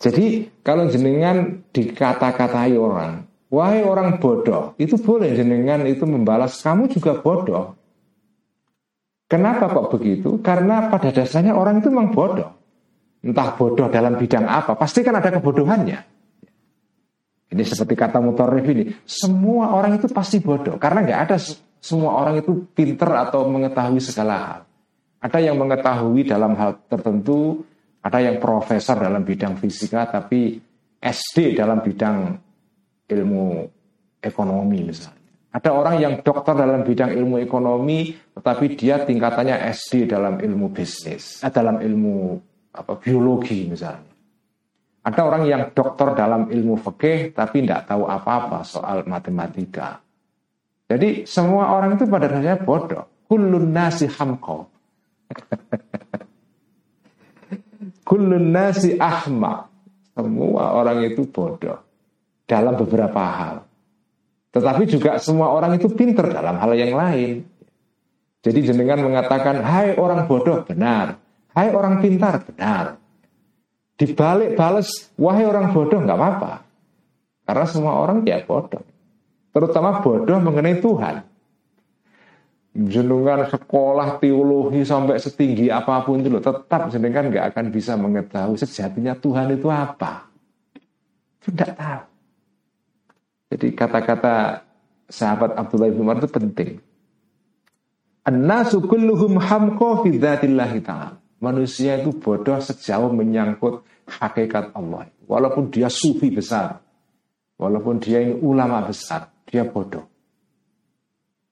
[0.00, 7.20] Jadi kalau jenengan dikata-katai orang, wahai orang bodoh, itu boleh jenengan itu membalas kamu juga
[7.20, 7.76] bodoh.
[9.30, 10.42] Kenapa kok begitu?
[10.42, 12.50] Karena pada dasarnya orang itu memang bodoh.
[13.20, 16.19] Entah bodoh dalam bidang apa, pasti kan ada kebodohannya.
[17.50, 20.78] Ini seperti kata Mutarrif ini, semua orang itu pasti bodoh.
[20.78, 21.36] Karena nggak ada
[21.82, 24.60] semua orang itu pinter atau mengetahui segala hal.
[25.18, 27.66] Ada yang mengetahui dalam hal tertentu,
[28.00, 30.62] ada yang profesor dalam bidang fisika, tapi
[31.02, 32.38] SD dalam bidang
[33.10, 33.46] ilmu
[34.22, 35.18] ekonomi misalnya.
[35.50, 41.42] Ada orang yang dokter dalam bidang ilmu ekonomi, tetapi dia tingkatannya SD dalam ilmu bisnis,
[41.42, 42.38] eh, dalam ilmu
[42.70, 44.09] apa biologi misalnya.
[45.00, 49.96] Ada orang yang dokter dalam ilmu fikih, tapi tidak tahu apa-apa soal matematika.
[50.90, 53.08] Jadi semua orang itu pada dasarnya bodoh.
[53.24, 54.68] Kullun nasi hamko.
[58.08, 59.70] Kullun nasi ahmak.
[60.12, 61.78] Semua orang itu bodoh
[62.44, 63.56] dalam beberapa hal.
[64.50, 67.46] Tetapi juga semua orang itu pinter dalam hal yang lain.
[68.42, 71.22] Jadi jenengan mengatakan, hai orang bodoh, benar.
[71.54, 72.98] Hai orang pintar, benar.
[74.00, 76.64] Dibalik balas, wahai orang bodoh, nggak apa-apa.
[77.44, 78.80] Karena semua orang ya bodoh.
[79.52, 81.20] Terutama bodoh mengenai Tuhan.
[82.70, 89.12] Jenengan sekolah teologi sampai setinggi apa pun itu tetap jenengan nggak akan bisa mengetahui sejatinya
[89.20, 90.30] Tuhan itu apa.
[91.44, 92.02] Tidak tahu.
[93.50, 94.64] Jadi kata-kata
[95.10, 96.78] sahabat Abdullah bin Umar itu penting.
[98.24, 101.18] An-nasu dzatillahi ta'ala.
[101.40, 105.06] Manusia itu bodoh sejauh menyangkut hakikat Allah.
[105.30, 106.82] Walaupun dia sufi besar,
[107.54, 110.10] walaupun dia ini ulama besar, dia bodoh.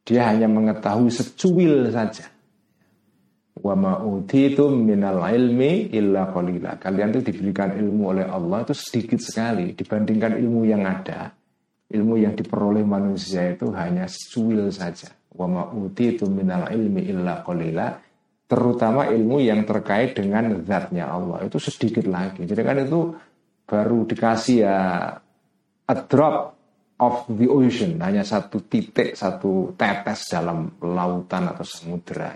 [0.03, 2.27] Dia hanya mengetahui secuil saja.
[3.59, 6.81] Wa ma'utitum minal ilmi illa qalila.
[6.81, 11.29] Kalian itu diberikan ilmu oleh Allah itu sedikit sekali dibandingkan ilmu yang ada.
[11.89, 15.13] Ilmu yang diperoleh manusia itu hanya secuil saja.
[15.35, 18.08] Wa ma'utitum minal ilmi illa qalila
[18.49, 22.49] terutama ilmu yang terkait dengan zatnya Allah itu sedikit lagi.
[22.49, 23.13] Jadi kan itu
[23.69, 24.79] baru dikasih ya
[25.85, 26.57] a drop
[26.99, 32.35] of the ocean, hanya satu titik, satu tetes dalam lautan atau samudera.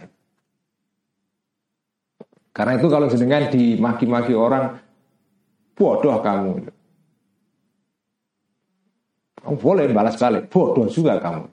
[2.52, 4.76] Karena itu kalau sedangkan dimaki-maki orang
[5.72, 6.52] bodoh kamu.
[9.42, 11.48] Kamu boleh balas balik, bodoh juga kamu.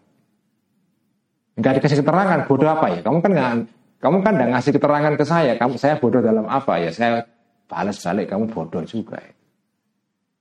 [1.56, 3.00] Enggak dikasih keterangan, bodoh apa ya?
[3.00, 3.52] Kamu kan nggak
[4.00, 6.90] kamu kan tidak ngasih keterangan ke saya, kamu saya bodoh dalam apa ya?
[6.96, 7.28] Saya
[7.68, 9.20] balas balik kamu bodoh juga.
[9.20, 9.34] Ya.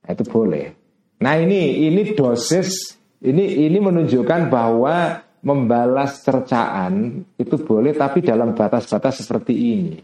[0.07, 0.67] Nah, itu boleh.
[1.19, 9.27] Nah ini ini dosis ini ini menunjukkan bahwa membalas cercaan itu boleh tapi dalam batas-batas
[9.27, 9.99] seperti ini.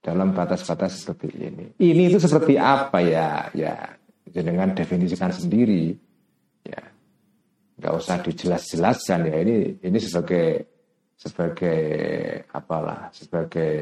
[0.00, 1.64] Dalam batas-batas seperti ini.
[1.80, 3.48] Ini itu seperti apa ya?
[3.56, 3.96] Ya
[4.28, 5.96] dengan definisikan sendiri.
[6.60, 6.80] Ya
[7.80, 10.68] nggak usah dijelas-jelaskan ya ini ini sebagai
[11.20, 11.80] sebagai
[12.48, 13.72] apalah sebagai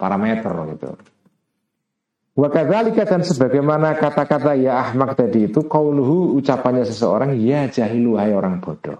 [0.00, 0.88] parameter gitu.
[2.34, 8.58] Wakadzalika dan sebagaimana kata-kata ya ahmak tadi itu kauluhu ucapannya seseorang ya jahilu hai orang
[8.58, 8.98] bodoh.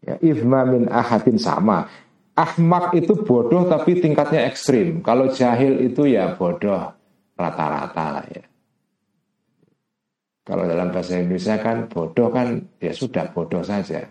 [0.00, 1.84] Ya ifma min ahadin sama.
[2.32, 5.04] Ahmak itu bodoh tapi tingkatnya ekstrim.
[5.04, 6.96] Kalau jahil itu ya bodoh
[7.36, 8.44] rata-rata lah ya.
[10.46, 14.06] Kalau dalam bahasa Indonesia kan bodoh kan ya sudah bodoh saja.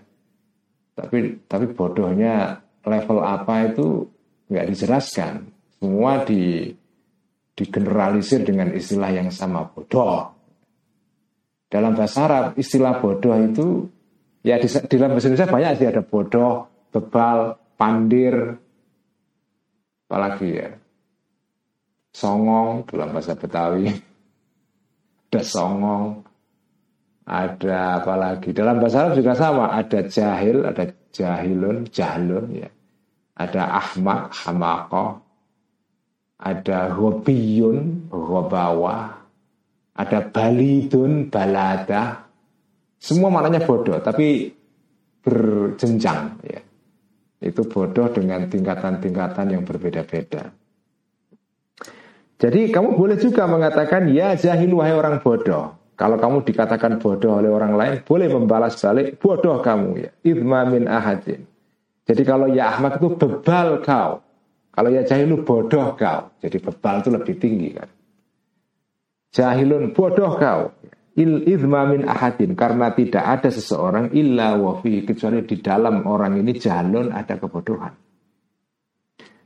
[0.94, 4.06] Tapi tapi bodohnya level apa itu
[4.50, 5.34] nggak dijelaskan.
[5.82, 6.72] Semua di
[7.56, 10.32] digeneralisir dengan istilah yang sama bodoh.
[11.72, 13.90] Dalam bahasa Arab istilah bodoh itu
[14.46, 18.60] ya di, di dalam bahasa Indonesia banyak sih ada bodoh, bebal, pandir,
[20.06, 20.70] apalagi ya
[22.16, 23.90] songong dalam bahasa Betawi
[25.28, 26.22] ada songong
[27.26, 32.70] ada apalagi dalam bahasa Arab juga sama ada jahil ada jahilun jahlun ya
[33.36, 35.20] ada ahmak, hamako,
[36.40, 39.28] ada hobiyun, hobawa,
[39.92, 42.32] ada balidun, balada.
[42.96, 44.56] Semua maknanya bodoh, tapi
[45.20, 46.40] berjenjang.
[46.48, 46.64] Ya.
[47.44, 50.56] Itu bodoh dengan tingkatan-tingkatan yang berbeda-beda.
[52.36, 55.76] Jadi kamu boleh juga mengatakan ya jahil wahai orang bodoh.
[55.96, 60.12] Kalau kamu dikatakan bodoh oleh orang lain, boleh membalas balik bodoh kamu ya.
[60.28, 61.48] Idma min ahadin.
[62.06, 64.20] Jadi kalau ya Ahmad itu bebal kau.
[64.76, 66.36] Kalau ya jahilu bodoh kau.
[66.44, 67.90] Jadi bebal itu lebih tinggi kan.
[69.32, 70.76] Jahilun bodoh kau.
[71.16, 72.60] Il idma min ahadin.
[72.60, 75.08] Karena tidak ada seseorang illa wafi.
[75.08, 77.96] Kecuali di dalam orang ini jahalun ada kebodohan.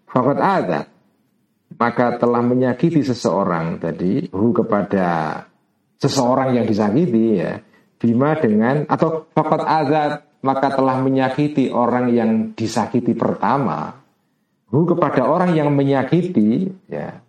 [0.09, 0.81] Fakat ada.
[1.77, 4.27] Maka telah menyakiti seseorang tadi.
[4.33, 5.45] Hu kepada
[5.99, 7.59] seseorang yang disakiti ya.
[7.99, 13.99] Bima dengan atau fakat azat maka telah menyakiti orang yang disakiti pertama.
[14.71, 17.19] Hu kepada orang yang menyakiti ya.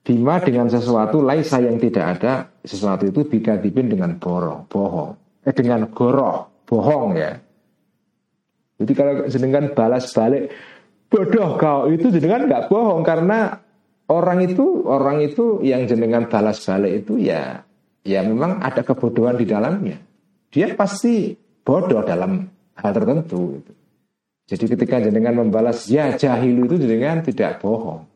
[0.00, 5.44] Bima dengan sesuatu laisa yang tidak ada sesuatu itu dibin dengan borong bohong.
[5.44, 7.36] Eh dengan goroh bohong ya.
[8.78, 10.48] Jadi kalau sedangkan balas balik
[11.12, 13.67] bodoh kau itu jenengan nggak bohong karena
[14.08, 17.64] orang itu orang itu yang jenengan balas balik itu ya
[18.04, 20.00] ya memang ada kebodohan di dalamnya
[20.48, 22.48] dia pasti bodoh dalam
[22.80, 23.60] hal tertentu.
[24.48, 28.08] Jadi ketika jenengan membalas ya jahilu itu jenengan tidak bohong.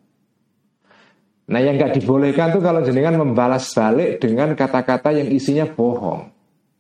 [1.53, 6.33] Nah yang nggak dibolehkan tuh kalau jenengan membalas balik dengan kata-kata yang isinya bohong,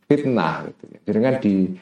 [0.09, 0.85] fitnah gitu.
[0.89, 0.99] Ya.
[1.05, 1.77] Jenengan di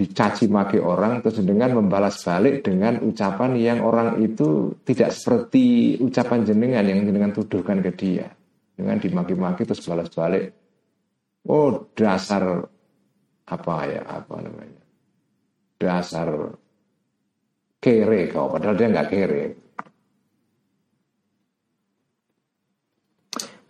[0.00, 6.48] dicaci maki orang terus jenengan membalas balik dengan ucapan yang orang itu tidak seperti ucapan
[6.48, 8.32] jenengan yang jenengan tuduhkan ke dia.
[8.72, 10.56] Dengan dimaki-maki terus balas balik.
[11.44, 12.64] Oh dasar
[13.44, 14.80] apa ya apa namanya
[15.76, 16.28] dasar
[17.82, 19.44] kere kau padahal dia nggak kere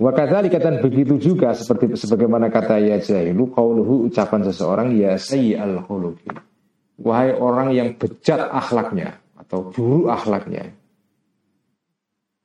[0.01, 5.85] Wakadali kata begitu juga seperti sebagaimana kata ya jahilu kauluhu ucapan seseorang ya sayyi al
[5.85, 6.33] khuluqi.
[7.05, 10.73] Wahai orang yang bejat akhlaknya atau buruk akhlaknya.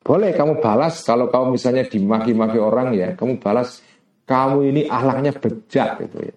[0.04, 3.80] Boleh kamu balas kalau kamu misalnya dimaki-maki orang ya, kamu balas
[4.28, 6.36] kamu ini akhlaknya bejat gitu ya.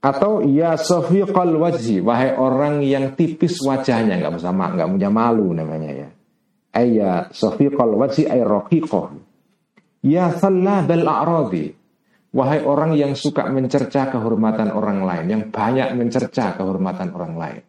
[0.00, 5.90] Atau ya sofiqal wajhi, wahai orang yang tipis wajahnya, nggak usah nggak punya malu namanya
[5.92, 6.08] ya.
[6.74, 9.30] Ayya safiqal wajhi ay raqiqah
[10.04, 10.32] ya
[10.86, 11.66] bel a'radi.
[12.30, 17.62] Wahai orang yang suka mencerca kehormatan orang lain yang banyak mencerca kehormatan orang lain.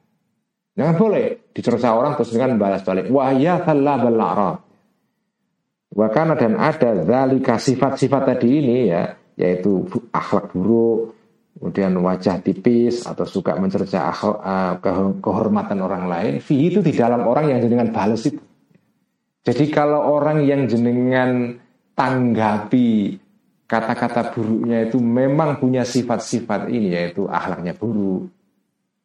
[0.78, 3.10] Jangan boleh dicerca orang terus dengan balas balik.
[3.10, 4.62] Wah ya bel a'rad.
[5.92, 11.18] Wakana dan ada zalika sifat-sifat tadi ini ya yaitu akhlak buruk,
[11.58, 14.38] kemudian wajah tipis atau suka mencerca akhlak,
[14.86, 18.51] uh, kehormatan orang lain, fi itu di dalam orang yang jenengan balas itu.
[19.42, 21.58] Jadi kalau orang yang jenengan
[21.98, 23.18] tanggapi
[23.66, 28.30] kata-kata buruknya itu memang punya sifat-sifat ini yaitu akhlaknya buruk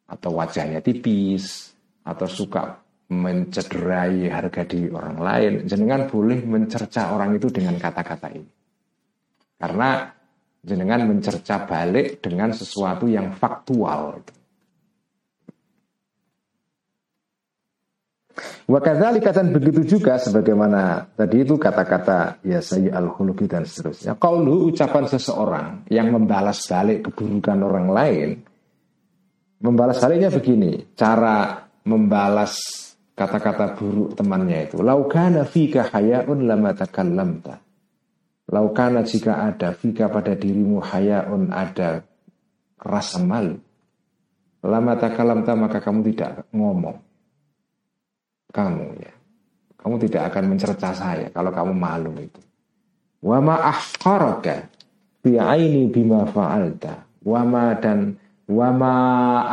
[0.07, 1.73] atau wajahnya tipis
[2.05, 8.51] atau suka mencederai harga diri orang lain, jenengan boleh mencerca orang itu dengan kata-kata ini.
[9.57, 10.11] Karena
[10.67, 14.27] jenengan mencerca balik dengan sesuatu yang faktual.
[18.69, 23.17] Wakadali dan begitu juga sebagaimana tadi itu kata-kata ya saya al
[23.49, 24.13] dan seterusnya.
[24.21, 28.29] Kalau ucapan seseorang yang membalas balik keburukan orang lain,
[29.65, 32.61] membalas baliknya begini, cara membalas
[33.17, 34.85] kata-kata buruk temannya itu.
[34.85, 37.65] Laukana fika hayaun lama takallamta.
[38.53, 42.05] Laukana jika ada fika pada dirimu hayaun ada
[42.79, 43.57] rasa malu.
[44.67, 47.06] Lama takalamta maka kamu tidak ngomong.
[48.51, 49.13] Kamu ya.
[49.77, 52.43] Kamu tidak akan mencerca saya kalau kamu malu itu.
[53.23, 54.67] Wa ma ahqaraka
[55.23, 57.23] fi aini bima fa'alta.
[57.23, 58.19] Wa ma dan
[58.51, 58.95] wa ma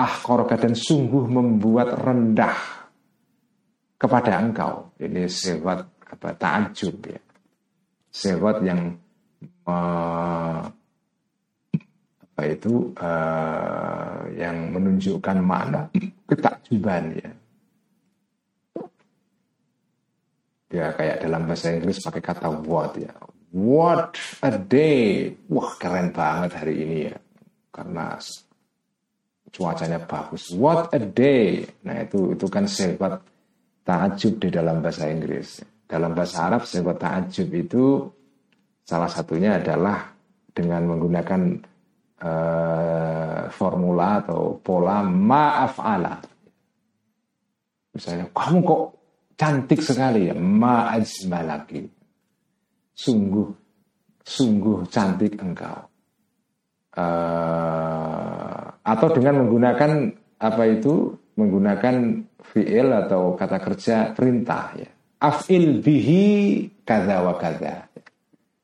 [0.06, 2.58] ahqaraka dan sungguh membuat rendah
[3.98, 4.94] kepada engkau.
[4.98, 7.22] Ini sifat apa takjub ya.
[8.14, 8.94] Sifat yang
[9.66, 10.62] uh,
[12.34, 15.90] apa itu uh, yang menunjukkan makna
[16.26, 17.32] ketakjuban ya.
[20.74, 23.14] Ya kayak dalam bahasa Inggris pakai kata what ya.
[23.54, 25.30] What a day.
[25.46, 27.18] Wah keren banget hari ini ya.
[27.70, 28.18] Karena
[29.54, 30.50] cuacanya bagus.
[30.58, 31.62] What a day.
[31.86, 33.22] Nah itu itu kan sifat
[33.86, 35.62] ta'ajub di dalam bahasa Inggris.
[35.86, 38.10] Dalam bahasa Arab sebuah ta'ajub itu
[38.82, 40.10] salah satunya adalah
[40.50, 41.42] dengan menggunakan
[42.18, 46.18] uh, formula atau pola ma'af'ala.
[47.94, 48.84] Misalnya, kamu kok
[49.44, 51.84] cantik sekali ya, ma'ajmalaki.
[52.96, 53.52] Sungguh,
[54.24, 55.92] sungguh cantik engkau.
[56.94, 59.92] Uh, atau dengan menggunakan
[60.40, 64.88] apa itu menggunakan fi'il atau kata kerja perintah ya.
[65.20, 66.24] Af'il bihi
[66.88, 67.90] kada wa kada.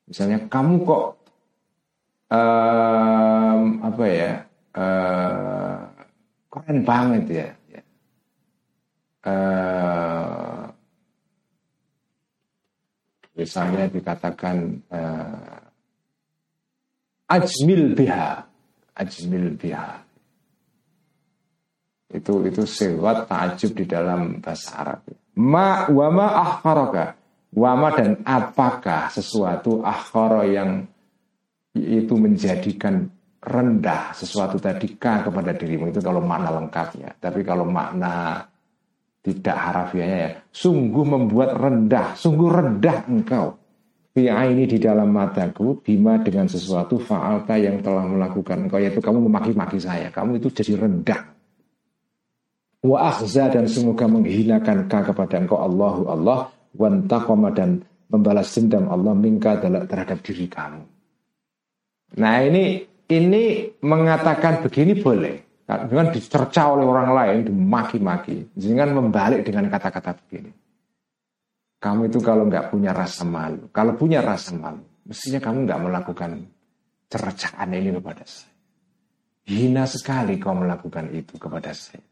[0.08, 1.04] Misalnya kamu kok
[2.32, 4.32] um, apa ya
[4.78, 5.76] uh,
[6.48, 7.48] keren banget ya.
[9.20, 10.09] Uh,
[13.40, 14.56] misalnya dikatakan
[14.92, 15.64] uh,
[17.32, 18.44] ajmil biha,
[19.00, 20.10] ajmil biha
[22.10, 25.00] itu itu sewat takjub di dalam bahasa Arab.
[25.38, 27.14] Ma wama ahkaroka.
[27.50, 30.86] Wama dan apakah sesuatu ahkaro yang
[31.74, 33.10] itu menjadikan
[33.42, 37.14] rendah sesuatu tadi kepada dirimu itu kalau makna lengkapnya.
[37.18, 38.46] Tapi kalau makna
[39.20, 43.56] tidak harafiahnya ya, sungguh membuat rendah, sungguh rendah engkau.
[44.10, 49.30] Fi'a ini di dalam mataku bima dengan sesuatu fa'alta yang telah melakukan engkau yaitu kamu
[49.30, 50.10] memaki-maki saya.
[50.10, 51.30] Kamu itu jadi rendah
[52.80, 59.12] wa akhza dan semoga menghinakan ka kepada engkau Allahu Allah wantaqama dan membalas dendam Allah
[59.12, 60.82] mingka terhadap diri kamu.
[62.18, 63.44] Nah ini ini
[63.84, 65.34] mengatakan begini boleh
[65.86, 70.50] dengan dicerca oleh orang lain dimaki-maki dengan membalik dengan kata-kata begini.
[71.80, 76.30] Kamu itu kalau nggak punya rasa malu, kalau punya rasa malu, mestinya kamu nggak melakukan
[77.08, 78.52] cercaan ini kepada saya.
[79.48, 82.04] Hina sekali kau melakukan itu kepada saya.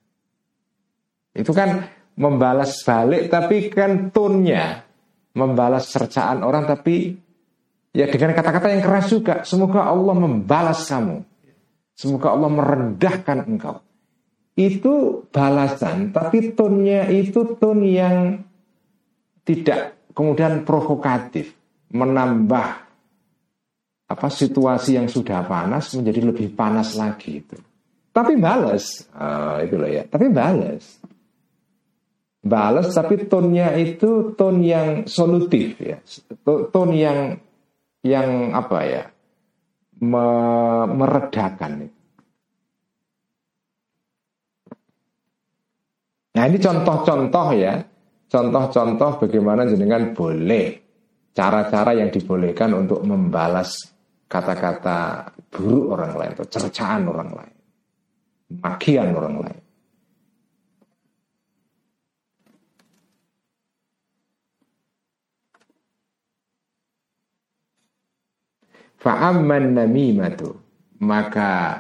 [1.37, 1.87] Itu kan
[2.19, 4.83] membalas balik tapi kan tonnya
[5.39, 7.15] membalas cercaan orang tapi
[7.95, 9.35] ya dengan kata-kata yang keras juga.
[9.47, 11.23] Semoga Allah membalas kamu.
[11.99, 13.82] Semoga Allah merendahkan engkau.
[14.55, 18.42] Itu balasan, tapi tonnya itu ton yang
[19.42, 21.55] tidak kemudian provokatif,
[21.90, 22.68] menambah
[24.09, 27.59] apa situasi yang sudah panas menjadi lebih panas lagi itu.
[28.14, 30.07] Tapi balas, uh, itu loh ya.
[30.07, 30.99] Tapi balas
[32.49, 35.99] balas tapi tonnya itu ton yang solutif ya
[36.46, 37.36] ton yang
[38.07, 39.03] yang apa ya
[40.03, 40.26] me,
[40.88, 41.90] meredakan
[46.34, 47.82] nah ini contoh-contoh ya
[48.28, 50.88] contoh-contoh bagaimana jenengan boleh
[51.38, 57.57] cara-cara yang dibolehkan untuk membalas kata-kata buruk orang lain atau cercaan orang lain,
[58.61, 59.62] makian orang lain.
[68.99, 70.51] Fa'amman namimatu.
[70.99, 71.78] Maka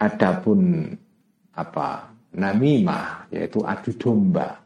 [0.00, 0.88] adapun
[1.52, 4.56] apa namimah yaitu adu domba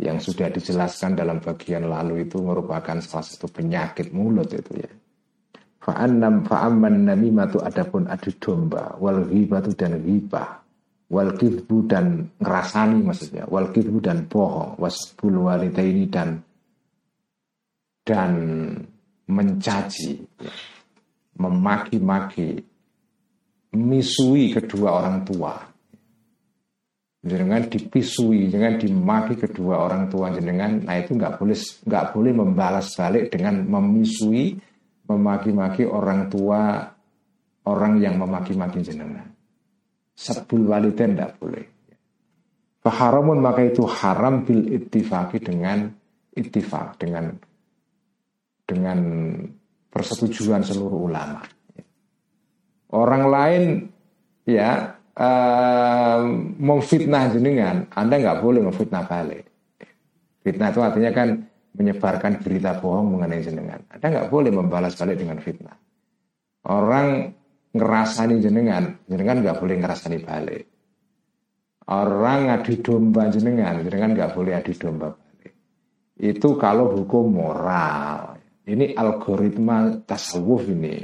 [0.00, 4.90] yang sudah dijelaskan dalam bagian lalu itu merupakan salah satu penyakit mulut itu ya.
[5.80, 8.96] Fa'annam fa'amman namimatu adapun adu domba.
[9.00, 10.60] Wal ghibatu dan ghibah.
[11.10, 13.44] Wal kidbu dan ngerasani maksudnya.
[13.48, 14.76] Wal kidbu dan bohong.
[14.80, 16.40] Wasbul walidaini dan
[18.04, 18.32] dan
[19.30, 20.20] mencaci
[21.40, 22.60] memaki-maki
[23.72, 25.70] misui kedua orang tua
[27.20, 32.96] jenengan dipisui, jangan dimaki kedua orang tua jenengan, nah itu nggak boleh nggak boleh membalas
[32.96, 34.56] balik dengan memisui,
[35.04, 36.80] memaki-maki orang tua
[37.68, 39.28] orang yang memaki-maki jenengan.
[40.16, 41.64] Sebul waliden tidak boleh.
[42.80, 45.92] Faharamun maka itu haram bil ittifaqi dengan
[46.32, 47.36] ittifaq dengan
[48.70, 48.98] dengan
[49.90, 51.42] persetujuan seluruh ulama.
[52.94, 53.90] Orang lain
[54.46, 56.22] ya uh,
[56.58, 59.46] memfitnah jenengan, Anda nggak boleh memfitnah balik.
[60.40, 61.28] Fitnah itu artinya kan
[61.76, 63.82] menyebarkan berita bohong mengenai jenengan.
[63.90, 65.76] Anda nggak boleh membalas balik dengan fitnah.
[66.66, 67.30] Orang
[67.70, 70.64] ngerasani jenengan, jenengan nggak boleh ngerasani balik.
[71.90, 75.54] Orang adu domba jenengan, jenengan nggak boleh adu domba balik.
[76.18, 78.39] Itu kalau hukum moral.
[78.68, 81.00] Ini algoritma tasawuf ini.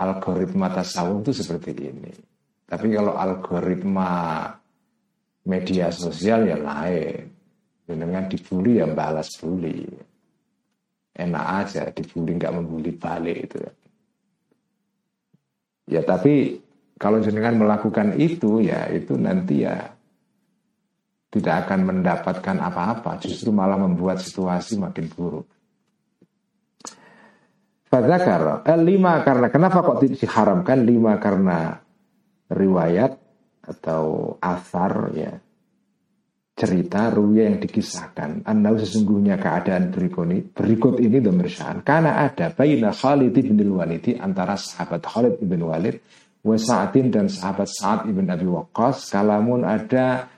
[0.00, 2.12] Algoritma tasawuf itu seperti ini.
[2.66, 4.48] Tapi kalau algoritma
[5.46, 7.32] media sosial ya lain.
[7.86, 9.86] Dengan dibully ya balas bully.
[11.16, 13.58] Enak aja dibully nggak membuli balik itu.
[15.86, 16.58] Ya tapi
[16.98, 19.94] kalau jenengan melakukan itu ya itu nanti ya
[21.30, 25.44] tidak akan mendapatkan apa-apa, justru malah membuat situasi makin buruk.
[27.86, 30.82] Fadzakar, eh, lima karena kenapa kok diharamkan?
[30.82, 31.78] Lima karena
[32.50, 33.14] riwayat
[33.62, 35.32] atau asar ya?
[36.56, 38.48] Cerita ruya yang dikisahkan.
[38.48, 41.52] Anda sesungguhnya keadaan berikut ini berikut ini domir
[41.84, 46.00] karena ada baina Khalid bin Walid antara sahabat Khalid bin Walid
[46.46, 49.10] wa Sa'din dan sahabat Sa'ad ibn Abi Waqqas.
[49.10, 50.30] Kalamun ada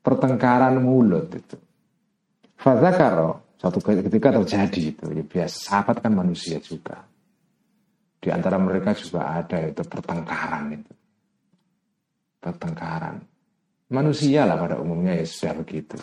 [0.00, 1.58] pertengkaran mulut itu.
[2.56, 7.04] Fadzakaro suatu ketika terjadi itu ya biasa sahabat kan manusia juga
[8.20, 10.92] di antara mereka juga ada itu pertengkaran itu
[12.46, 13.18] pertengkaran.
[13.90, 15.98] Manusia lah pada umumnya ya sudah begitu.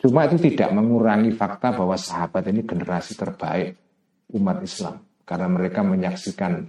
[0.00, 3.76] Cuma itu tidak mengurangi fakta bahwa sahabat ini generasi terbaik
[4.36, 5.00] umat Islam.
[5.24, 6.68] Karena mereka menyaksikan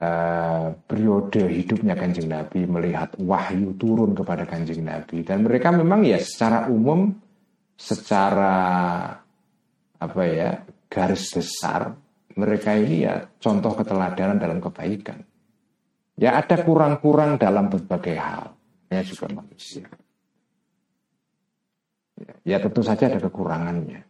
[0.00, 5.20] uh, periode hidupnya kanjeng Nabi, melihat wahyu turun kepada kanjeng Nabi.
[5.20, 7.12] Dan mereka memang ya secara umum,
[7.74, 8.56] secara
[9.98, 11.94] apa ya garis besar,
[12.34, 15.22] mereka ini ya contoh keteladanan dalam kebaikan.
[16.14, 18.54] Ya ada kurang-kurang dalam berbagai hal.
[18.86, 19.90] Ya juga manusia.
[22.46, 24.06] Ya, tentu saja ada kekurangannya.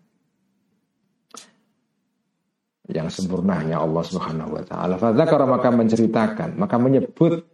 [2.85, 5.01] Yang sempurna hanya Allah Subhanahu wa taala.
[5.01, 7.49] Fadzakara maka menceritakan, maka menyebut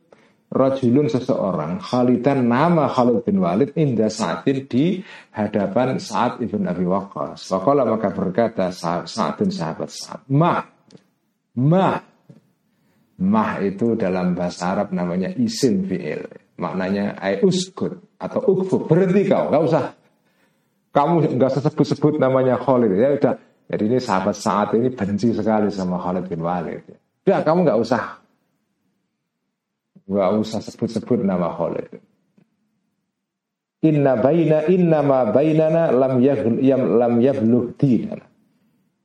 [0.50, 4.98] rajulun seseorang Khalidan nama Khalid bin Walid inda Sa'din di
[5.30, 7.46] hadapan Sa'ad ibn Abi Waqqas.
[7.54, 10.58] Waqala maka berkata Sa'adun sahabat Sa'ad, "Ma
[11.54, 12.10] ma
[13.20, 16.24] Mah itu dalam bahasa Arab namanya isim fi'il.
[16.56, 18.88] Maknanya ay uskut atau ukfu.
[18.88, 19.84] Berhenti kau, nggak usah.
[20.90, 22.96] Kamu usah sebut-sebut namanya Khalid.
[22.96, 23.34] Ya udah.
[23.70, 26.82] Jadi ini sahabat saat ini benci sekali sama Khalid bin Walid.
[27.28, 28.18] Ya kamu nggak usah.
[30.10, 32.02] Nggak usah sebut-sebut nama Khalid.
[33.86, 38.26] Inna baina inna ma bainana lam yam lam yabluh dinana.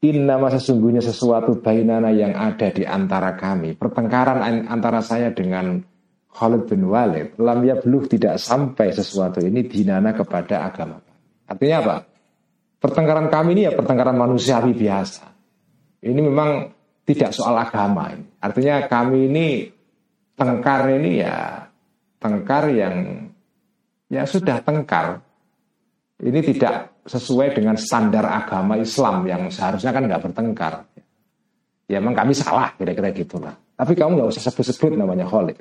[0.06, 3.74] Innama sesungguhnya sesuatu bainana yang ada di antara kami.
[3.74, 5.82] Pertengkaran antara saya dengan
[6.30, 7.40] Khalid bin Walid.
[7.42, 11.02] Lam yablugh tidak sampai sesuatu ini dinana kepada agama.
[11.50, 11.96] Artinya apa?
[12.78, 15.26] Pertengkaran kami ini ya pertengkaran manusiawi biasa.
[16.06, 16.70] Ini memang
[17.02, 18.30] tidak soal agama ini.
[18.38, 19.48] Artinya kami ini
[20.36, 21.66] tengkar ini ya
[22.20, 23.28] tengkar yang
[24.12, 25.24] ya sudah tengkar.
[26.16, 30.88] Ini tidak sesuai dengan standar agama Islam yang seharusnya kan nggak bertengkar.
[31.92, 33.54] Ya memang kami salah kira-kira gitulah.
[33.76, 35.60] Tapi kamu nggak usah sebut-sebut namanya Khalid.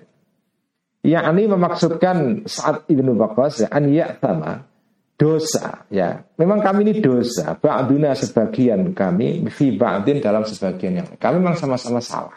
[1.04, 3.84] Ya ini memaksudkan saat Ibnu Baqqas ya an
[4.22, 4.64] sama
[5.14, 11.38] dosa ya memang kami ini dosa ba'duna sebagian kami fi ba'din dalam sebagian yang kami
[11.38, 12.34] memang sama-sama salah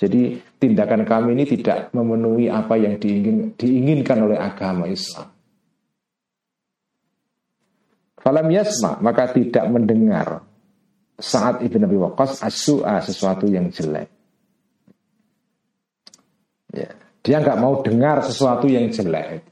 [0.00, 5.28] jadi tindakan kami ini tidak memenuhi apa yang diingin, diinginkan oleh agama Islam.
[8.16, 10.40] Falam yasma maka tidak mendengar
[11.20, 14.08] saat Ibn Abi Waqqas as-su'a sesuatu yang jelek.
[16.72, 19.44] Ya dia nggak mau dengar sesuatu yang jelek.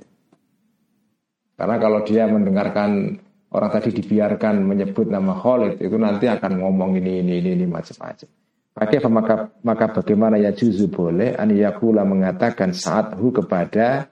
[1.60, 3.20] Karena kalau dia mendengarkan
[3.52, 8.47] orang tadi dibiarkan menyebut nama Khalid itu nanti akan ngomong ini ini ini, ini macam-macam.
[8.78, 14.06] Pakai maka maka bagaimana ya juzu boleh an yakula mengatakan saat hu kepada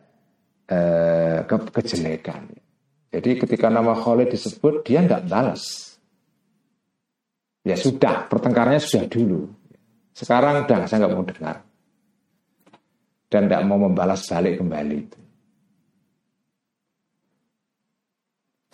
[0.67, 2.51] uh, ke, kejelekan.
[3.15, 5.95] Jadi ketika nama Khalid disebut dia nggak balas.
[7.63, 9.47] Ya sudah, pertengkarannya sudah dulu.
[10.11, 11.57] Sekarang udah saya nggak mau dengar
[13.31, 15.01] dan tidak mau membalas balik kembali.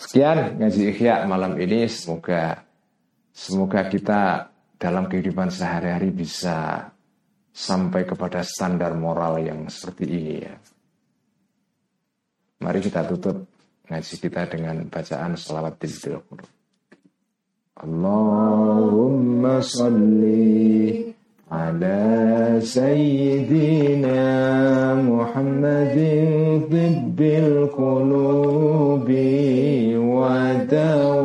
[0.00, 2.64] Sekian ngaji ikhya malam ini semoga
[3.30, 4.51] semoga kita
[4.81, 6.89] dalam kehidupan sehari-hari bisa
[7.49, 10.55] sampai kepada standar moral yang seperti ini ya.
[12.61, 13.45] Mari kita tutup
[13.89, 16.21] ngaji kita dengan bacaan salawat til
[17.77, 21.07] Allahumma salli
[21.47, 24.19] على سيدنا
[24.99, 25.95] محمد
[26.71, 29.09] طب القلوب
[29.95, 31.20] ودوائها